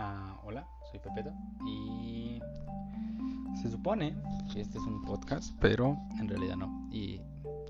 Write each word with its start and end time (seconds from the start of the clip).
Ah, 0.00 0.38
hola, 0.44 0.64
soy 0.92 1.00
Pepeto 1.00 1.32
y 1.66 2.40
se 3.60 3.68
supone 3.68 4.14
que 4.52 4.60
este 4.60 4.78
es 4.78 4.84
un 4.84 5.02
podcast, 5.02 5.52
pero 5.60 5.96
en 6.20 6.28
realidad 6.28 6.54
no. 6.54 6.88
Y 6.92 7.20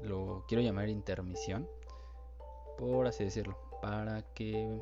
lo 0.04 0.44
quiero 0.46 0.62
llamar 0.62 0.90
intermisión, 0.90 1.67
por 2.76 3.06
así 3.06 3.24
decirlo, 3.24 3.56
para 3.80 4.21
que 4.35 4.78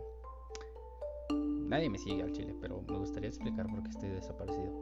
nadie 1.31 1.89
me 1.89 1.99
siga 1.99 2.25
al 2.25 2.33
chile, 2.33 2.53
pero 2.61 2.83
me 2.83 2.99
gustaría 2.99 3.29
explicar 3.29 3.69
por 3.69 3.81
qué 3.85 3.91
estoy 3.91 4.09
desaparecido 4.09 4.73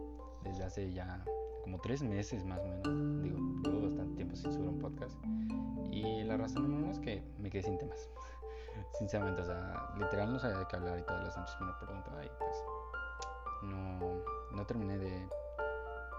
desde 0.43 0.65
hace 0.65 0.91
ya 0.91 1.23
como 1.65 1.79
tres 1.81 2.03
meses 2.03 2.47
más 2.47 2.61
o 2.61 2.65
menos. 2.65 3.23
Digo, 3.23 3.37
llevo 3.63 3.83
bastante 3.83 4.17
tiempo 4.17 4.37
sin 4.37 4.55
subir 4.55 4.71
un 4.71 4.79
podcast. 4.79 5.19
Y 5.91 6.23
la 6.23 6.39
razón 6.39 6.73
uno 6.73 6.91
es 6.91 6.99
que 6.99 7.23
me 7.39 7.51
quedé 7.51 7.65
sin 7.65 7.77
temas. 7.77 8.09
Sinceramente, 8.99 9.43
o 9.43 9.45
sea, 9.45 9.93
literal 9.97 10.33
no 10.33 10.39
sabía 10.39 10.59
de 10.59 10.67
qué 10.67 10.77
hablar 10.77 10.99
y 10.99 11.03
todas 11.03 11.25
las 11.25 11.37
noches 11.37 11.57
me 11.61 11.67
lo 11.67 11.79
preguntaba 11.79 12.25
y 12.25 12.31
pues 12.39 12.65
no, 13.63 13.99
no 14.53 14.67
terminé 14.67 14.99
de 14.99 15.29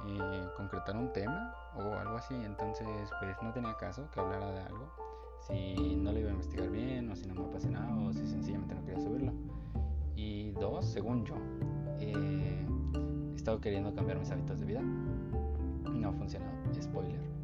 eh, 0.07 0.49
concretar 0.57 0.95
un 0.95 1.11
tema 1.13 1.55
o 1.75 1.93
algo 1.93 2.17
así. 2.17 2.35
Entonces, 2.35 3.09
pues 3.19 3.37
no 3.41 3.53
tenía 3.53 3.75
caso 3.77 4.09
que 4.11 4.19
hablara 4.19 4.51
de 4.51 4.61
algo 4.61 4.91
si 5.47 5.95
no 5.95 6.11
lo 6.11 6.19
iba 6.19 6.29
a 6.29 6.33
investigar 6.33 6.69
bien 6.69 7.09
o 7.11 7.15
si 7.15 7.27
no 7.27 7.35
me 7.35 7.45
apasionaba 7.45 7.95
o 8.07 8.11
si 8.13 8.27
sencillamente 8.27 8.75
no 8.75 8.83
quería 8.83 8.99
subirlo. 8.99 9.31
Y 10.15 10.51
dos, 10.51 10.85
según 10.85 11.25
yo, 11.25 11.35
eh, 11.99 12.65
he 13.33 13.35
estado 13.35 13.59
queriendo 13.61 13.93
cambiar 13.93 14.17
mis 14.17 14.31
hábitos 14.31 14.59
de 14.59 14.65
vida 14.65 14.81
no 16.05 16.09
ha 16.09 16.13
funcionado. 16.13 16.51
Spoiler. 16.81 17.34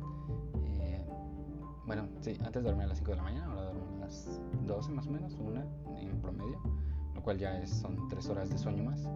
Bueno, 1.85 2.07
sí, 2.21 2.37
antes 2.45 2.63
dormía 2.63 2.85
a 2.85 2.89
las 2.89 2.97
5 2.99 3.11
de 3.11 3.17
la 3.17 3.23
mañana, 3.23 3.45
ahora 3.47 3.63
duermo 3.63 3.97
a 3.97 3.99
las 4.01 4.41
12 4.65 4.91
más 4.91 5.07
o 5.07 5.11
menos, 5.11 5.33
una 5.35 5.65
en 5.97 6.21
promedio, 6.21 6.59
lo 7.15 7.21
cual 7.21 7.37
ya 7.37 7.57
es, 7.59 7.69
son 7.69 8.07
3 8.07 8.29
horas 8.29 8.49
de 8.49 8.57
sueño 8.57 8.83
más. 8.83 9.09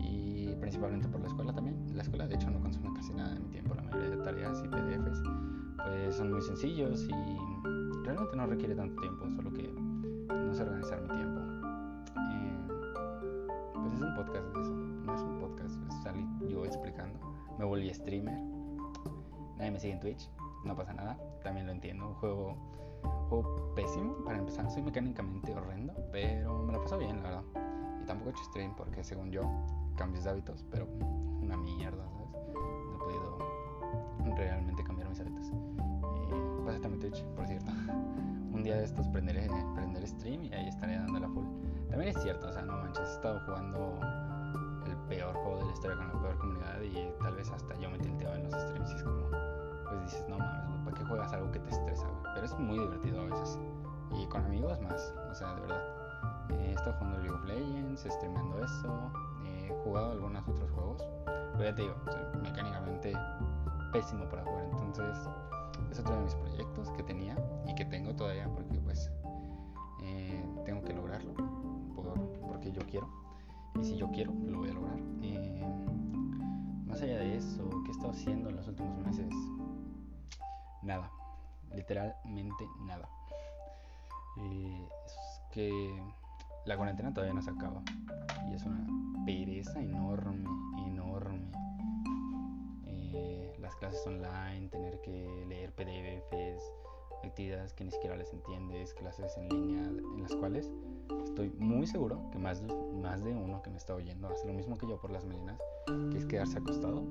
Y 0.00 0.54
principalmente 0.60 1.08
por 1.08 1.20
la 1.20 1.28
escuela 1.28 1.52
también. 1.52 1.76
La 1.94 2.02
escuela 2.02 2.26
de 2.26 2.34
hecho 2.34 2.50
no 2.50 2.60
consume 2.60 2.92
casi 2.94 3.12
nada 3.12 3.34
de 3.34 3.40
mi 3.40 3.48
tiempo, 3.48 3.74
la 3.74 3.82
mayoría 3.82 4.10
de 4.10 4.16
tareas 4.18 4.62
y 4.64 4.68
PDFs 4.68 5.22
pues 5.84 6.16
son 6.16 6.32
muy 6.32 6.42
sencillos 6.42 7.06
y 7.08 8.04
realmente 8.04 8.36
no 8.36 8.46
requiere 8.46 8.74
tanto 8.74 9.00
tiempo, 9.00 9.28
solo 9.30 9.52
que 9.52 9.72
no 9.72 10.54
sé 10.54 10.62
organizar 10.62 11.00
mi 11.02 11.08
tiempo. 11.08 11.40
Eh, 12.16 12.58
pues 13.74 13.94
es 13.94 14.00
un 14.00 14.14
podcast 14.14 14.54
de 14.54 14.60
eso, 14.60 14.70
no 14.70 15.14
es 15.14 15.20
un 15.22 15.38
podcast, 15.40 16.02
salir 16.02 16.26
yo 16.48 16.64
explicando. 16.64 17.18
Me 17.58 17.64
volví 17.64 17.92
streamer 17.92 18.38
nadie 19.62 19.70
me 19.70 19.78
sigue 19.78 19.92
en 19.92 20.00
Twitch, 20.00 20.28
no 20.64 20.74
pasa 20.74 20.92
nada, 20.92 21.16
también 21.44 21.66
lo 21.66 21.72
entiendo, 21.72 22.14
juego, 22.14 22.56
juego 23.28 23.72
pésimo 23.76 24.16
para 24.24 24.38
empezar, 24.38 24.68
soy 24.68 24.82
mecánicamente 24.82 25.54
horrendo, 25.54 25.94
pero 26.10 26.64
me 26.64 26.72
lo 26.72 26.82
paso 26.82 26.98
bien, 26.98 27.22
la 27.22 27.22
verdad. 27.22 27.44
Y 28.02 28.04
tampoco 28.04 28.30
he 28.30 28.32
hecho 28.32 28.42
stream 28.44 28.74
porque 28.74 29.04
según 29.04 29.30
yo, 29.30 29.42
cambios 29.94 30.24
de 30.24 30.30
hábitos, 30.30 30.64
pero 30.68 30.88
una 31.40 31.56
mierda, 31.56 32.04
¿sabes? 32.10 32.28
No 32.54 32.94
he 32.94 32.98
podido 32.98 34.34
realmente 34.34 34.82
cambiar 34.82 35.08
mis 35.08 35.20
hábitos. 35.20 35.46
Y 35.48 36.66
pásate 36.66 36.86
a 36.86 36.90
mi 36.90 36.98
Twitch, 36.98 37.22
por 37.36 37.46
cierto. 37.46 37.70
un 38.52 38.64
día 38.64 38.76
de 38.78 38.84
estos 38.84 39.06
prenderé, 39.08 39.48
prender 39.76 40.06
stream 40.08 40.42
y 40.42 40.52
ahí 40.54 40.66
estaré 40.66 40.96
dando 40.96 41.20
la 41.20 41.28
full. 41.28 41.44
También 41.88 42.16
es 42.16 42.20
cierto, 42.20 42.48
o 42.48 42.52
sea, 42.52 42.62
no 42.62 42.78
manches, 42.78 43.08
he 43.08 43.12
estado 43.12 43.40
jugando 43.46 44.00
el 44.86 44.96
peor 45.08 45.34
juego 45.36 45.58
de 45.58 45.66
la 45.66 45.72
historia 45.72 45.96
con 45.96 46.08
la 46.08 46.20
peor 46.20 46.38
comunidad 46.38 46.82
y 46.82 47.22
tal 47.22 47.36
vez 47.36 47.48
hasta 47.48 47.78
yo 47.78 47.88
me 47.90 47.98
tilteo 48.00 48.34
en 48.34 48.42
los 48.42 48.60
streams 48.60 48.90
y 48.90 48.94
es 48.96 49.02
como 49.04 49.41
dices, 50.02 50.24
no 50.28 50.38
mames, 50.38 50.84
¿para 50.84 50.96
qué 50.96 51.04
juegas 51.04 51.32
algo 51.32 51.50
que 51.52 51.58
te 51.58 51.70
estresa, 51.70 52.06
Pero 52.34 52.46
es 52.46 52.58
muy 52.58 52.78
divertido 52.78 53.20
a 53.20 53.24
veces. 53.24 53.58
Y 54.10 54.26
con 54.26 54.44
amigos 54.44 54.80
más, 54.80 55.14
o 55.30 55.34
sea, 55.34 55.54
de 55.54 55.60
verdad. 55.62 55.82
Eh, 56.50 56.68
he 56.68 56.72
estado 56.72 56.94
jugando 56.98 57.18
League 57.18 57.34
of 57.34 57.44
Legends, 57.44 58.00
streameando 58.02 58.62
eso, 58.62 59.12
he 59.44 59.68
jugado 59.84 60.12
algunos 60.12 60.46
otros 60.48 60.70
juegos. 60.70 61.04
Pero 61.24 61.64
ya 61.64 61.74
te 61.74 61.82
digo, 61.82 61.94
soy 62.06 62.40
mecánicamente 62.42 63.12
pésimo 63.92 64.28
para 64.28 64.44
jugar. 64.44 64.64
Entonces, 64.64 65.16
es 65.90 65.98
otro 65.98 66.14
de 66.14 66.22
mis 66.22 66.34
proyectos 66.34 66.90
que 66.90 67.02
tenía 67.02 67.36
y 67.66 67.74
que 67.74 67.84
tengo 67.84 68.14
todavía 68.14 68.48
porque 68.48 68.78
pues 68.80 69.10
eh, 70.02 70.44
tengo 70.64 70.82
que 70.82 70.92
lograrlo 70.94 71.34
por, 71.94 72.14
porque 72.48 72.72
yo 72.72 72.82
quiero. 72.86 73.08
Y 73.80 73.84
si 73.84 73.96
yo 73.96 74.10
quiero, 74.10 74.32
nada, 80.82 81.10
literalmente 81.74 82.66
nada. 82.80 83.08
es 85.06 85.40
que 85.52 86.02
la 86.64 86.76
cuarentena 86.76 87.12
todavía 87.12 87.34
no 87.34 87.42
se 87.42 87.50
acaba 87.50 87.82
y 88.48 88.54
es 88.54 88.64
una 88.64 88.86
pereza 89.24 89.80
enorme, 89.80 90.48
enorme. 90.86 91.50
Eh, 92.86 93.56
las 93.60 93.74
clases 93.76 94.06
online, 94.06 94.68
tener 94.68 95.00
que 95.02 95.44
leer 95.48 95.72
PDFs, 95.72 96.62
actividades 97.24 97.72
que 97.74 97.84
ni 97.84 97.90
siquiera 97.90 98.16
les 98.16 98.32
entiendes, 98.32 98.94
clases 98.94 99.36
en 99.36 99.48
línea 99.48 99.82
en 99.84 100.22
las 100.22 100.34
cuales 100.34 100.70
estoy 101.24 101.50
muy 101.58 101.86
seguro 101.86 102.30
que 102.30 102.38
más 102.38 102.66
de, 102.66 102.74
más 103.00 103.22
de 103.22 103.34
uno 103.34 103.62
que 103.62 103.70
me 103.70 103.76
está 103.76 103.94
oyendo 103.94 104.28
hace 104.28 104.46
lo 104.46 104.52
mismo 104.52 104.76
que 104.76 104.86
yo 104.86 105.00
por 105.00 105.10
las 105.10 105.24
melinas, 105.24 105.58
que 106.10 106.18
es 106.18 106.26
quedarse 106.26 106.58
acostado 106.58 107.04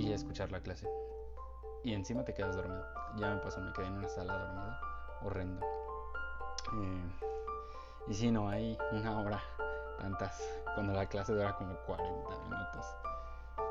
y 0.00 0.12
escuchar 0.12 0.50
la 0.50 0.60
clase. 0.60 0.88
Y 1.84 1.92
encima 1.92 2.24
te 2.24 2.34
quedas 2.34 2.56
dormido. 2.56 2.84
Ya 3.16 3.34
me 3.34 3.40
pasó, 3.40 3.60
me 3.60 3.72
quedé 3.72 3.86
en 3.86 3.94
una 3.94 4.08
sala 4.08 4.36
dormida. 4.38 4.80
Horrendo. 5.22 5.66
Eh, 6.74 7.10
y 8.08 8.14
si 8.14 8.30
no, 8.30 8.48
hay 8.48 8.78
una 8.92 9.20
hora, 9.20 9.42
tantas, 9.98 10.42
cuando 10.74 10.92
la 10.94 11.06
clase 11.06 11.32
dura 11.34 11.54
como 11.56 11.76
40 11.86 12.38
minutos. 12.48 12.86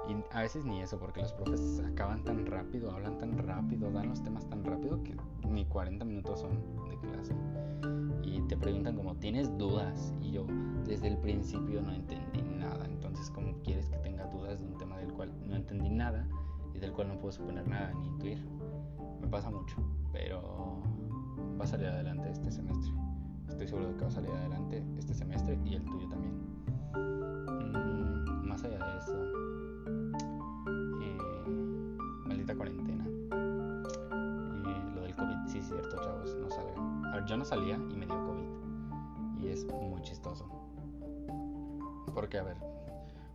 Y 0.07 0.15
a 0.35 0.41
veces 0.41 0.65
ni 0.65 0.81
eso, 0.81 0.97
porque 0.99 1.21
los 1.21 1.33
profes 1.33 1.81
acaban 1.85 2.23
tan 2.23 2.45
rápido, 2.45 2.91
hablan 2.91 3.17
tan 3.17 3.37
rápido, 3.37 3.91
dan 3.91 4.09
los 4.09 4.23
temas 4.23 4.49
tan 4.49 4.63
rápido 4.63 5.03
que 5.03 5.15
ni 5.47 5.65
40 5.65 6.03
minutos 6.05 6.39
son 6.39 6.51
de 6.89 6.97
clase. 6.97 7.35
Y 8.23 8.41
te 8.41 8.57
preguntan 8.57 8.95
como, 8.95 9.15
¿tienes 9.15 9.55
dudas? 9.57 10.13
Y 10.21 10.31
yo 10.31 10.45
desde 10.85 11.07
el 11.07 11.17
principio 11.17 11.81
no 11.81 11.93
entendí 11.93 12.41
nada. 12.41 12.85
Entonces, 12.85 13.29
¿cómo 13.29 13.53
quieres 13.63 13.89
que 13.89 13.97
tenga 13.97 14.25
dudas 14.27 14.59
de 14.59 14.65
un 14.65 14.77
tema 14.77 14.97
del 14.97 15.13
cual 15.13 15.31
no 15.47 15.55
entendí 15.55 15.89
nada 15.89 16.27
y 16.73 16.79
del 16.79 16.91
cual 16.93 17.09
no 17.09 17.19
puedo 17.19 17.31
suponer 17.31 17.67
nada 17.67 17.93
ni 17.93 18.07
intuir? 18.07 18.43
Me 19.21 19.27
pasa 19.27 19.49
mucho, 19.49 19.75
pero 20.11 20.81
va 21.59 21.65
a 21.65 21.67
salir 21.67 21.87
adelante 21.87 22.29
este 22.29 22.51
semestre. 22.51 22.91
Estoy 23.49 23.67
seguro 23.67 23.87
de 23.89 23.95
que 23.95 24.01
va 24.01 24.07
a 24.07 24.11
salir 24.11 24.31
adelante 24.31 24.83
este 24.97 25.13
semestre 25.13 25.59
y 25.65 25.75
el 25.75 25.83
tuyo 25.83 26.07
también. 26.07 26.33
Mm, 26.93 28.47
más 28.47 28.63
allá 28.63 28.77
de 28.77 28.97
eso, 28.97 29.58
cuarentena. 32.59 33.05
Y 34.65 34.95
lo 34.95 35.01
del 35.01 35.15
COVID, 35.15 35.47
sí, 35.47 35.61
cierto, 35.61 35.95
chavos, 36.03 36.35
no 36.35 36.49
salgan. 36.49 37.05
A 37.05 37.15
ver, 37.15 37.25
yo 37.25 37.37
no 37.37 37.45
salía 37.45 37.75
y 37.75 37.95
me 37.95 38.05
dio 38.05 38.25
COVID. 38.25 39.41
Y 39.41 39.47
es 39.47 39.65
muy 39.65 40.01
chistoso. 40.01 40.45
Porque, 42.13 42.37
a 42.37 42.43
ver, 42.43 42.57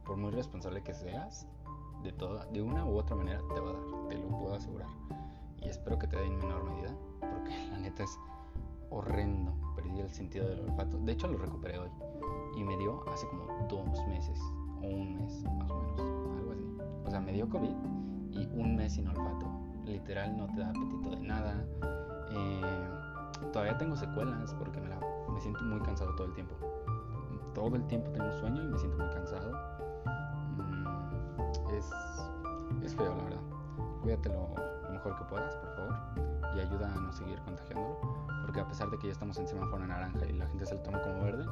por 0.05 0.19
muy 0.19 0.31
responsable 0.31 0.83
que 0.83 0.93
seas, 0.93 1.47
de, 2.03 2.12
toda, 2.12 2.45
de 2.47 2.61
una 2.61 2.85
u 2.85 2.99
otra 2.99 3.17
manera 3.17 3.41
te 3.55 3.61
va 3.61 3.71
a 3.71 3.73
dar, 3.73 4.09
te 4.09 4.19
lo 4.19 4.29
puedo 4.29 4.55
asegurar. 4.55 4.89
Y 5.62 5.69
espero 5.71 5.99
que 5.99 6.06
te 6.06 6.17
dé 6.17 6.27
en 6.27 6.37
menor 6.37 6.62
medida, 6.65 6.95
porque 7.21 7.69
la 7.71 7.79
neta 7.79 8.05
es 8.05 8.19
horrendo. 8.91 9.55
Perdí 9.75 10.01
el 10.01 10.11
sentido 10.11 10.47
del 10.47 10.61
olfato. 10.61 10.99
De 10.99 11.12
hecho, 11.12 11.29
lo 11.29 11.39
recuperé 11.39 11.79
hoy. 11.79 11.89
Y 12.56 12.62
me 12.62 12.77
dio 12.77 13.03
hace 13.09 13.27
como 13.29 13.47
dos 13.71 14.06
meses, 14.06 14.39
o 14.83 14.87
un 14.87 15.17
mes 15.17 15.43
más 15.59 15.71
o 15.71 15.81
menos, 15.81 16.01
algo 16.39 16.53
así. 16.53 16.65
O 17.06 17.11
sea, 17.11 17.21
me 17.21 17.33
dio 17.33 17.49
COVID 17.49 17.75
y 18.34 18.47
un 18.53 18.77
mes 18.77 18.95
sin 18.95 19.09
olfato. 19.09 19.47
Literal, 19.84 20.37
no 20.37 20.47
te 20.49 20.61
da 20.61 20.71
apetito 20.71 21.11
de 21.11 21.21
nada. 21.21 21.65
Eh, 22.31 22.62
todavía 23.53 23.76
tengo 23.79 23.97
secuelas 23.97 24.55
porque 24.55 24.81
me, 24.81 25.41
siento 25.41 25.62
muy 25.64 25.81
cansado 25.81 26.14
todo 26.14 26.26
el 26.26 26.35
tiempo 26.35 26.55
todo 27.55 27.76
el 27.76 27.87
tiempo 27.87 28.11
tengo 28.11 28.31
sueño 28.32 28.62
y 28.62 28.67
me 28.67 28.79
siento 28.79 28.99
muy 28.99 29.14
cansado. 29.14 29.53
Mm, 30.56 30.87
es, 32.85 32.94
feo, 32.94 33.14
la 33.17 33.25
verdad. 33.25 33.41
Cuídate 34.03 34.29
lo, 34.29 34.49
mejor 34.93 35.17
que 35.17 35.25
puedas, 35.25 35.56
por 35.56 35.75
favor, 35.75 35.97
y 36.55 36.61
ayuda 36.61 36.93
a 36.93 37.00
no 37.00 37.12
seguir 37.12 37.41
contagiándolo. 37.41 37.99
Porque 38.43 38.61
a 38.61 38.69
pesar 38.69 38.91
de 38.91 38.99
que 38.99 39.06
ya 39.06 39.12
estamos 39.12 39.38
en 39.38 39.49
semáforo 39.49 39.87
naranja 39.87 40.26
y 40.26 40.32
la 40.35 40.47
gente 40.49 40.67
se 40.67 40.75
lo 40.75 40.81
toma 40.82 41.00
como 41.00 41.23
verde, 41.23 41.47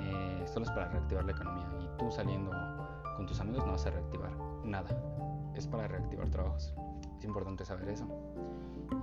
eh, 0.00 0.44
solo 0.46 0.66
es 0.66 0.70
para 0.70 0.88
reactivar 0.88 1.24
la 1.24 1.32
economía. 1.32 1.66
Y 1.80 1.98
tú 1.98 2.10
saliendo 2.10 2.52
con 3.16 3.26
tus 3.26 3.40
amigos 3.40 3.66
no 3.66 3.72
vas 3.72 3.86
a 3.86 3.90
reactivar 3.90 4.30
nada. 4.64 4.88
Es 5.54 5.66
para 5.66 5.88
reactivar 5.88 6.28
trabajos. 6.30 6.74
Es 7.18 7.24
importante 7.24 7.64
saber 7.64 7.88
eso. 7.88 8.06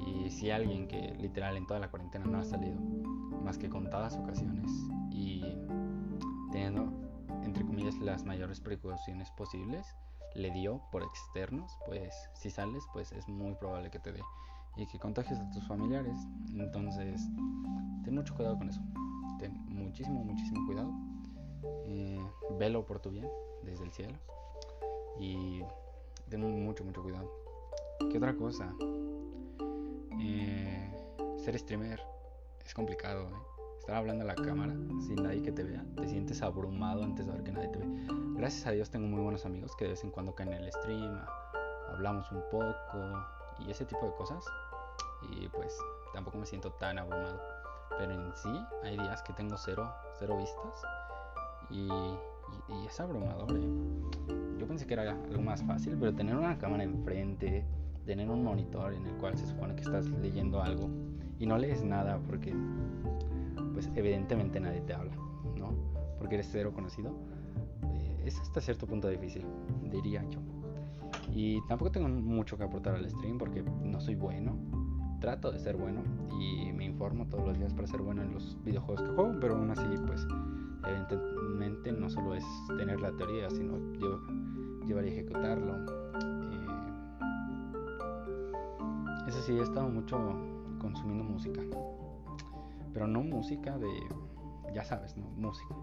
Y 0.05 0.29
si 0.29 0.51
alguien 0.51 0.87
que 0.87 1.15
literal 1.19 1.57
en 1.57 1.67
toda 1.67 1.79
la 1.79 1.89
cuarentena 1.89 2.25
no 2.25 2.39
ha 2.39 2.43
salido 2.43 2.79
más 3.43 3.57
que 3.57 3.69
contadas 3.69 4.17
ocasiones 4.17 4.71
y 5.11 5.41
teniendo, 6.51 6.91
entre 7.43 7.63
comillas, 7.65 7.97
las 7.99 8.25
mayores 8.25 8.59
precauciones 8.59 9.31
posibles, 9.31 9.95
le 10.35 10.51
dio 10.51 10.81
por 10.91 11.03
externos, 11.03 11.77
pues 11.85 12.13
si 12.33 12.49
sales, 12.49 12.83
pues 12.93 13.11
es 13.11 13.27
muy 13.27 13.55
probable 13.55 13.89
que 13.89 13.99
te 13.99 14.11
dé 14.11 14.21
y 14.75 14.85
que 14.85 14.99
contagies 14.99 15.39
a 15.39 15.49
tus 15.49 15.65
familiares. 15.67 16.17
Entonces, 16.53 17.27
ten 18.03 18.15
mucho 18.15 18.35
cuidado 18.35 18.57
con 18.57 18.69
eso. 18.69 18.81
ten 19.39 19.53
muchísimo, 19.67 20.23
muchísimo 20.23 20.65
cuidado. 20.65 20.91
Eh, 21.85 22.21
velo 22.59 22.85
por 22.85 22.99
tu 22.99 23.09
bien 23.09 23.27
desde 23.63 23.83
el 23.83 23.91
cielo. 23.91 24.13
Y 25.19 25.61
ten 26.29 26.41
mucho, 26.65 26.83
mucho 26.83 27.01
cuidado. 27.01 27.31
¿Qué 28.11 28.17
otra 28.17 28.35
cosa? 28.35 28.73
Eh, 30.19 31.37
ser 31.37 31.57
streamer 31.57 32.01
es 32.65 32.73
complicado. 32.73 33.27
¿eh? 33.29 33.57
Estar 33.79 33.95
hablando 33.95 34.23
a 34.23 34.27
la 34.27 34.35
cámara 34.35 34.73
sin 34.99 35.15
nadie 35.15 35.41
que 35.41 35.51
te 35.51 35.63
vea. 35.63 35.85
Te 35.95 36.07
sientes 36.07 36.41
abrumado 36.41 37.03
antes 37.03 37.25
de 37.25 37.31
ver 37.31 37.43
que 37.43 37.51
nadie 37.51 37.69
te 37.69 37.79
ve. 37.79 37.85
Gracias 38.35 38.67
a 38.67 38.71
Dios 38.71 38.89
tengo 38.89 39.07
muy 39.07 39.21
buenos 39.21 39.45
amigos 39.45 39.75
que 39.75 39.85
de 39.85 39.91
vez 39.91 40.03
en 40.03 40.11
cuando 40.11 40.35
caen 40.35 40.53
en 40.53 40.63
el 40.63 40.71
stream. 40.71 41.19
Hablamos 41.89 42.29
un 42.31 42.43
poco 42.51 43.25
y 43.59 43.71
ese 43.71 43.85
tipo 43.85 44.05
de 44.05 44.13
cosas. 44.15 44.43
Y 45.31 45.47
pues 45.49 45.77
tampoco 46.13 46.37
me 46.37 46.45
siento 46.45 46.71
tan 46.73 46.99
abrumado. 46.99 47.41
Pero 47.97 48.13
en 48.13 48.35
sí 48.35 48.65
hay 48.83 48.97
días 48.97 49.23
que 49.23 49.33
tengo 49.33 49.57
cero, 49.57 49.91
cero 50.19 50.37
vistas. 50.37 50.81
Y, 51.69 51.89
es 52.87 52.99
abrumador. 52.99 53.57
¿eh? 53.57 54.57
Yo 54.59 54.67
pensé 54.67 54.85
que 54.85 54.93
era 54.93 55.11
algo 55.11 55.41
más 55.41 55.63
fácil, 55.63 55.95
pero 55.99 56.13
tener 56.13 56.35
una 56.35 56.57
cámara 56.57 56.83
enfrente, 56.83 57.65
tener 58.05 58.29
un 58.29 58.43
monitor 58.43 58.93
en 58.93 59.05
el 59.05 59.13
cual 59.15 59.37
se 59.37 59.45
supone 59.45 59.75
que 59.75 59.81
estás 59.81 60.07
leyendo 60.21 60.61
algo 60.61 60.89
y 61.39 61.45
no 61.45 61.57
lees 61.57 61.83
nada 61.83 62.19
porque 62.25 62.53
pues 63.73 63.91
evidentemente 63.95 64.59
nadie 64.59 64.81
te 64.81 64.93
habla, 64.93 65.15
¿no? 65.55 65.73
Porque 66.17 66.35
eres 66.35 66.49
cero 66.51 66.71
conocido. 66.73 67.11
Eh, 67.93 68.23
es 68.25 68.39
hasta 68.39 68.59
cierto 68.59 68.87
punto 68.87 69.07
difícil, 69.07 69.45
diría 69.91 70.23
yo. 70.29 70.39
Y 71.31 71.61
tampoco 71.67 71.91
tengo 71.91 72.09
mucho 72.09 72.57
que 72.57 72.63
aportar 72.63 72.95
al 72.95 73.09
stream 73.09 73.37
porque 73.37 73.63
no 73.83 73.99
soy 73.99 74.15
bueno. 74.15 74.57
Trato 75.19 75.51
de 75.51 75.59
ser 75.59 75.77
bueno 75.77 76.01
y 76.39 76.71
me 76.73 76.85
informo 76.85 77.25
todos 77.27 77.47
los 77.47 77.57
días 77.57 77.73
para 77.73 77.87
ser 77.87 78.01
bueno 78.01 78.21
en 78.21 78.33
los 78.33 78.57
videojuegos 78.63 79.01
que 79.01 79.15
juego, 79.15 79.33
pero 79.39 79.55
aún 79.55 79.71
así 79.71 79.87
pues 80.05 80.25
evidentemente 80.89 81.91
no 81.91 82.09
solo 82.09 82.33
es 82.35 82.45
tener 82.77 82.99
la 82.99 83.11
teoría, 83.11 83.49
sino 83.49 83.77
llevar 84.85 85.05
y 85.05 85.09
ejecutarlo. 85.09 85.75
Eh, 86.51 86.67
eso 89.27 89.41
sí, 89.41 89.57
he 89.57 89.61
estado 89.61 89.89
mucho 89.89 90.17
consumiendo 90.79 91.23
música, 91.23 91.61
pero 92.93 93.07
no 93.07 93.21
música 93.21 93.77
de, 93.77 93.89
ya 94.73 94.83
sabes, 94.83 95.15
¿no? 95.17 95.27
Música 95.37 95.75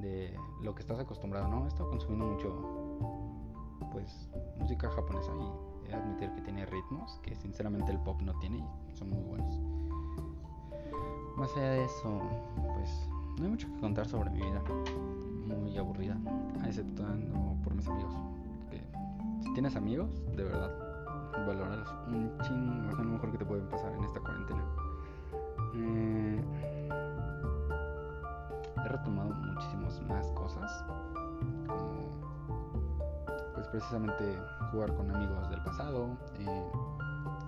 de 0.00 0.34
lo 0.62 0.74
que 0.74 0.82
estás 0.82 0.98
acostumbrado, 0.98 1.48
¿no? 1.48 1.64
He 1.64 1.68
estado 1.68 1.90
consumiendo 1.90 2.26
mucho, 2.26 3.88
pues, 3.92 4.28
música 4.58 4.90
japonesa 4.90 5.32
y 5.36 5.86
he 5.86 5.88
de 5.88 5.94
admitir 5.94 6.32
que 6.32 6.40
tiene 6.42 6.66
ritmos 6.66 7.18
que 7.22 7.34
sinceramente 7.36 7.90
el 7.92 7.98
pop 8.00 8.20
no 8.22 8.38
tiene 8.38 8.64
y 8.88 8.96
son 8.96 9.10
muy 9.10 9.22
buenos. 9.22 9.60
Más 11.36 11.54
allá 11.56 11.70
de 11.70 11.84
eso, 11.84 12.20
pues 12.74 13.09
no 13.40 13.46
hay 13.46 13.50
mucho 13.52 13.66
que 13.72 13.80
contar 13.80 14.06
sobre 14.06 14.28
mi 14.30 14.42
vida. 14.42 14.62
Muy 15.46 15.76
aburrida. 15.78 16.16
Exceptuando 16.66 17.56
por 17.64 17.74
mis 17.74 17.88
amigos. 17.88 18.14
Que 18.70 18.84
si 19.42 19.52
tienes 19.54 19.74
amigos, 19.76 20.22
de 20.36 20.44
verdad, 20.44 20.70
valorarlos 21.46 21.88
un 22.08 22.30
chingo. 22.42 22.90
Es 22.90 22.98
lo 22.98 23.04
mejor 23.04 23.32
que 23.32 23.38
te 23.38 23.46
pueden 23.46 23.66
pasar 23.68 23.92
en 23.94 24.04
esta 24.04 24.20
cuarentena. 24.20 24.62
Eh, 25.74 26.44
he 28.76 28.88
retomado 28.88 29.30
muchísimas 29.30 30.02
más 30.02 30.26
cosas. 30.32 30.84
Como, 31.66 32.10
pues 33.54 33.68
precisamente 33.68 34.38
jugar 34.70 34.94
con 34.94 35.10
amigos 35.10 35.48
del 35.48 35.62
pasado. 35.62 36.08
Eh, 36.38 36.72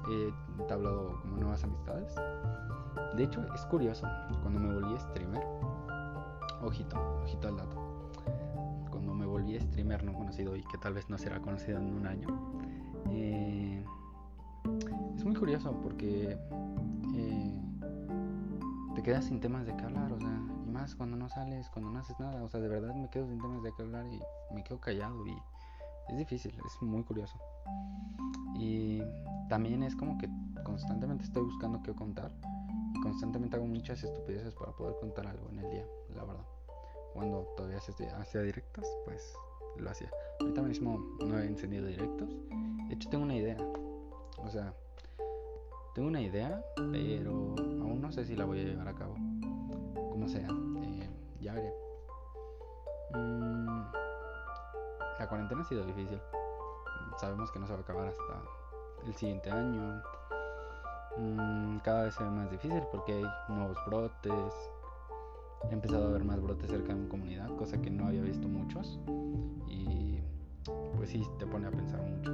he 0.09 0.33
entablado 0.59 1.21
como 1.21 1.37
nuevas 1.37 1.63
amistades. 1.65 2.15
De 3.15 3.25
hecho, 3.25 3.45
es 3.55 3.67
curioso, 3.67 4.07
cuando 4.43 4.59
me 4.59 4.73
volví 4.73 4.99
streamer, 4.99 5.43
ojito, 6.63 6.97
ojito 7.23 7.49
al 7.49 7.57
dato. 7.57 7.77
Cuando 8.91 9.15
me 9.15 9.27
volví 9.27 9.59
streamer 9.61 10.05
no 10.05 10.13
conocido 10.13 10.57
y 10.57 10.63
que 10.65 10.79
tal 10.79 10.95
vez 10.95 11.09
no 11.09 11.19
será 11.19 11.41
conocido 11.41 11.79
en 11.79 11.93
un 11.93 12.07
año, 12.07 12.29
eh, 13.11 13.85
es 15.17 15.25
muy 15.25 15.35
curioso 15.35 15.73
porque 15.83 16.39
eh, 17.15 17.55
te 18.95 19.03
quedas 19.03 19.25
sin 19.25 19.41
temas 19.41 19.67
de 19.67 19.77
qué 19.77 19.85
hablar, 19.85 20.13
o 20.13 20.19
sea, 20.19 20.41
y 20.67 20.71
más 20.71 20.95
cuando 20.95 21.17
no 21.17 21.29
sales, 21.29 21.69
cuando 21.71 21.91
no 21.91 21.99
haces 21.99 22.19
nada, 22.21 22.43
o 22.43 22.49
sea, 22.49 22.61
de 22.61 22.69
verdad 22.69 22.95
me 22.95 23.09
quedo 23.09 23.27
sin 23.29 23.41
temas 23.41 23.63
de 23.63 23.73
qué 23.77 23.83
hablar 23.83 24.07
y 24.07 24.21
me 24.55 24.63
quedo 24.63 24.81
callado 24.81 25.27
y 25.27 25.37
es 26.09 26.19
difícil, 26.19 26.55
es 26.65 26.83
muy 26.83 27.03
curioso. 27.03 27.39
Y 28.55 29.03
también 29.49 29.83
es 29.83 29.97
como 29.97 30.19
que 30.19 30.29
constantemente 30.63 31.25
estoy 31.25 31.43
buscando 31.43 31.83
qué 31.83 31.95
contar 31.95 32.31
constantemente 33.03 33.57
hago 33.57 33.67
muchas 33.67 34.03
estupideces 34.03 34.55
para 34.55 34.73
poder 34.73 34.95
contar 35.01 35.27
algo 35.27 35.49
en 35.51 35.59
el 35.59 35.71
día, 35.71 35.87
la 36.15 36.25
verdad 36.25 36.45
cuando 37.13 37.43
todavía 37.57 37.79
hacía 37.79 38.43
directos, 38.43 38.87
pues 39.05 39.35
lo 39.77 39.91
hacía. 39.91 40.11
Ahorita 40.41 40.63
mismo 40.63 40.99
no 41.21 41.39
he 41.39 41.47
encendido 41.47 41.87
directos. 41.87 42.29
De 42.89 42.95
hecho, 42.95 43.09
tengo 43.11 43.25
una 43.25 43.37
idea. 43.37 43.57
O 44.39 44.51
sea, 44.51 44.75
tengo 45.95 46.09
una 46.09 46.21
idea, 46.21 46.65
pero 46.77 47.31
aún 47.31 48.01
no 48.01 48.11
sé 48.13 48.25
si 48.25 48.35
la 48.35 48.45
voy 48.45 48.61
a 48.61 48.65
llevar 48.65 48.89
a 48.89 48.95
cabo. 48.95 49.15
Como 50.11 50.29
sea, 50.29 50.49
eh, 50.83 51.11
ya 51.41 51.55
veré. 51.55 51.73
Mm, 53.15 53.93
la 55.19 55.29
cuarentena 55.29 55.61
ha 55.61 55.65
sido 55.65 55.85
difícil. 55.85 56.21
Sabemos 57.21 57.51
que 57.53 57.59
no 57.59 57.67
se 57.67 57.73
va 57.73 57.79
a 57.79 57.83
acabar 57.83 58.09
hasta 58.09 58.43
el 59.07 59.15
siguiente 59.15 59.51
año. 59.51 60.03
Mm, 61.19 61.79
cada 61.79 62.05
vez 62.05 62.15
se 62.15 62.25
ve 62.25 62.31
más 62.31 62.51
difícil 62.51 62.83
porque 62.91 63.13
hay 63.13 63.25
nuevos 63.49 63.77
brotes, 63.87 64.55
he 65.71 65.73
empezado 65.73 66.09
a 66.09 66.11
ver 66.11 66.25
más 66.25 66.41
brotes 66.41 66.71
cerca 66.71 66.95
de 66.95 67.01
mi 67.01 67.09
comunidad, 67.09 67.55
cosa 67.57 67.81
que 67.81 67.91
no 67.91 68.07
había 68.07 68.23
visto 68.23 68.49
muchos. 68.49 68.99
Y 69.69 70.19
pues 70.97 71.11
sí, 71.11 71.23
te 71.39 71.47
pone 71.47 71.67
a 71.67 71.71
pensar 71.71 72.01
mucho. 72.03 72.33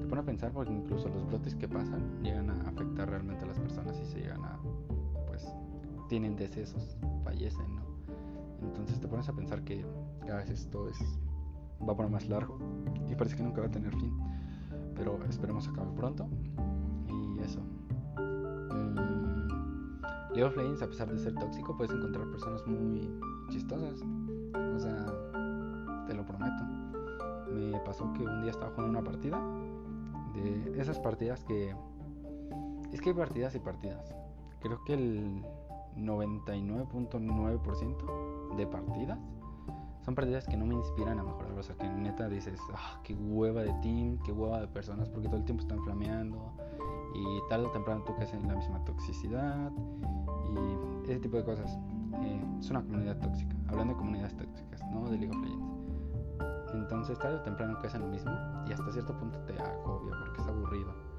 Te 0.00 0.06
pone 0.06 0.20
a 0.20 0.24
pensar 0.24 0.52
porque 0.52 0.72
incluso 0.72 1.08
los 1.08 1.26
brotes 1.26 1.54
que 1.54 1.68
pasan 1.68 2.22
llegan 2.22 2.50
a 2.50 2.68
afectar 2.68 3.08
realmente 3.10 3.44
a 3.44 3.48
las 3.48 3.58
personas 3.58 3.98
y 3.98 4.06
se 4.06 4.20
llegan 4.20 4.44
a, 4.44 4.58
pues, 5.26 5.46
tienen 6.08 6.36
decesos, 6.36 6.96
fallecen, 7.24 7.76
¿no? 7.76 7.82
Entonces 8.62 9.00
te 9.00 9.08
pones 9.08 9.28
a 9.28 9.32
pensar 9.32 9.62
que 9.64 9.84
cada 10.20 10.38
vez 10.38 10.50
esto 10.50 10.88
es, 10.88 10.98
va 11.86 11.96
por 11.96 12.08
más 12.08 12.28
largo 12.28 12.58
y 13.08 13.14
parece 13.14 13.36
que 13.36 13.42
nunca 13.42 13.60
va 13.60 13.66
a 13.66 13.70
tener 13.70 13.94
fin. 13.96 14.16
Pero 14.94 15.18
esperemos 15.24 15.68
acabe 15.68 15.90
pronto. 15.96 16.28
League 20.34 20.44
of 20.44 20.56
a 20.82 20.86
pesar 20.86 21.10
de 21.10 21.18
ser 21.18 21.34
tóxico, 21.34 21.76
puedes 21.76 21.94
encontrar 21.94 22.26
personas 22.30 22.66
muy 22.66 23.10
chistosas. 23.50 24.00
O 24.74 24.78
sea, 24.78 25.04
te 26.06 26.14
lo 26.14 26.24
prometo. 26.24 26.64
Me 27.52 27.78
pasó 27.80 28.10
que 28.14 28.22
un 28.22 28.40
día 28.40 28.50
estaba 28.50 28.72
jugando 28.72 28.98
una 28.98 29.04
partida. 29.04 29.38
De 30.34 30.80
esas 30.80 30.98
partidas 30.98 31.44
que... 31.44 31.76
Es 32.92 33.02
que 33.02 33.10
hay 33.10 33.14
partidas 33.14 33.54
y 33.54 33.58
partidas. 33.58 34.14
Creo 34.60 34.82
que 34.84 34.94
el 34.94 35.44
99.9% 35.96 38.56
de 38.56 38.66
partidas 38.66 39.18
son 40.04 40.14
partidas 40.14 40.46
que 40.46 40.56
no 40.56 40.66
me 40.66 40.74
inspiran 40.74 41.18
a 41.18 41.22
mejorar. 41.22 41.52
O 41.52 41.62
sea, 41.62 41.76
que 41.76 41.88
neta 41.88 42.28
dices, 42.28 42.60
ah, 42.74 43.00
qué 43.04 43.14
hueva 43.14 43.62
de 43.62 43.72
team, 43.82 44.18
qué 44.24 44.32
hueva 44.32 44.60
de 44.60 44.68
personas, 44.68 45.08
porque 45.08 45.28
todo 45.28 45.38
el 45.38 45.44
tiempo 45.44 45.62
están 45.62 45.82
flameando. 45.84 46.52
Y 47.14 47.48
tarde 47.48 47.66
o 47.66 47.70
temprano 47.70 48.02
tú 48.04 48.14
caes 48.16 48.32
en 48.32 48.48
la 48.48 48.54
misma 48.54 48.82
toxicidad 48.84 49.70
y 50.48 51.10
ese 51.10 51.20
tipo 51.20 51.36
de 51.36 51.44
cosas. 51.44 51.78
Eh, 52.22 52.44
es 52.58 52.70
una 52.70 52.82
comunidad 52.82 53.18
tóxica, 53.20 53.56
hablando 53.68 53.94
de 53.94 53.98
comunidades 53.98 54.36
tóxicas, 54.36 54.82
no 54.90 55.08
de 55.10 55.18
League 55.18 55.34
of 55.34 55.42
Legends. 55.42 55.72
Entonces 56.74 57.18
tarde 57.18 57.36
o 57.36 57.40
temprano 57.42 57.78
caes 57.80 57.94
en 57.94 58.00
lo 58.00 58.08
mismo 58.08 58.32
y 58.66 58.72
hasta 58.72 58.90
cierto 58.92 59.16
punto 59.18 59.38
te 59.40 59.58
agobia 59.58 60.14
porque 60.24 60.40
es 60.40 60.48
aburrido 60.48 61.11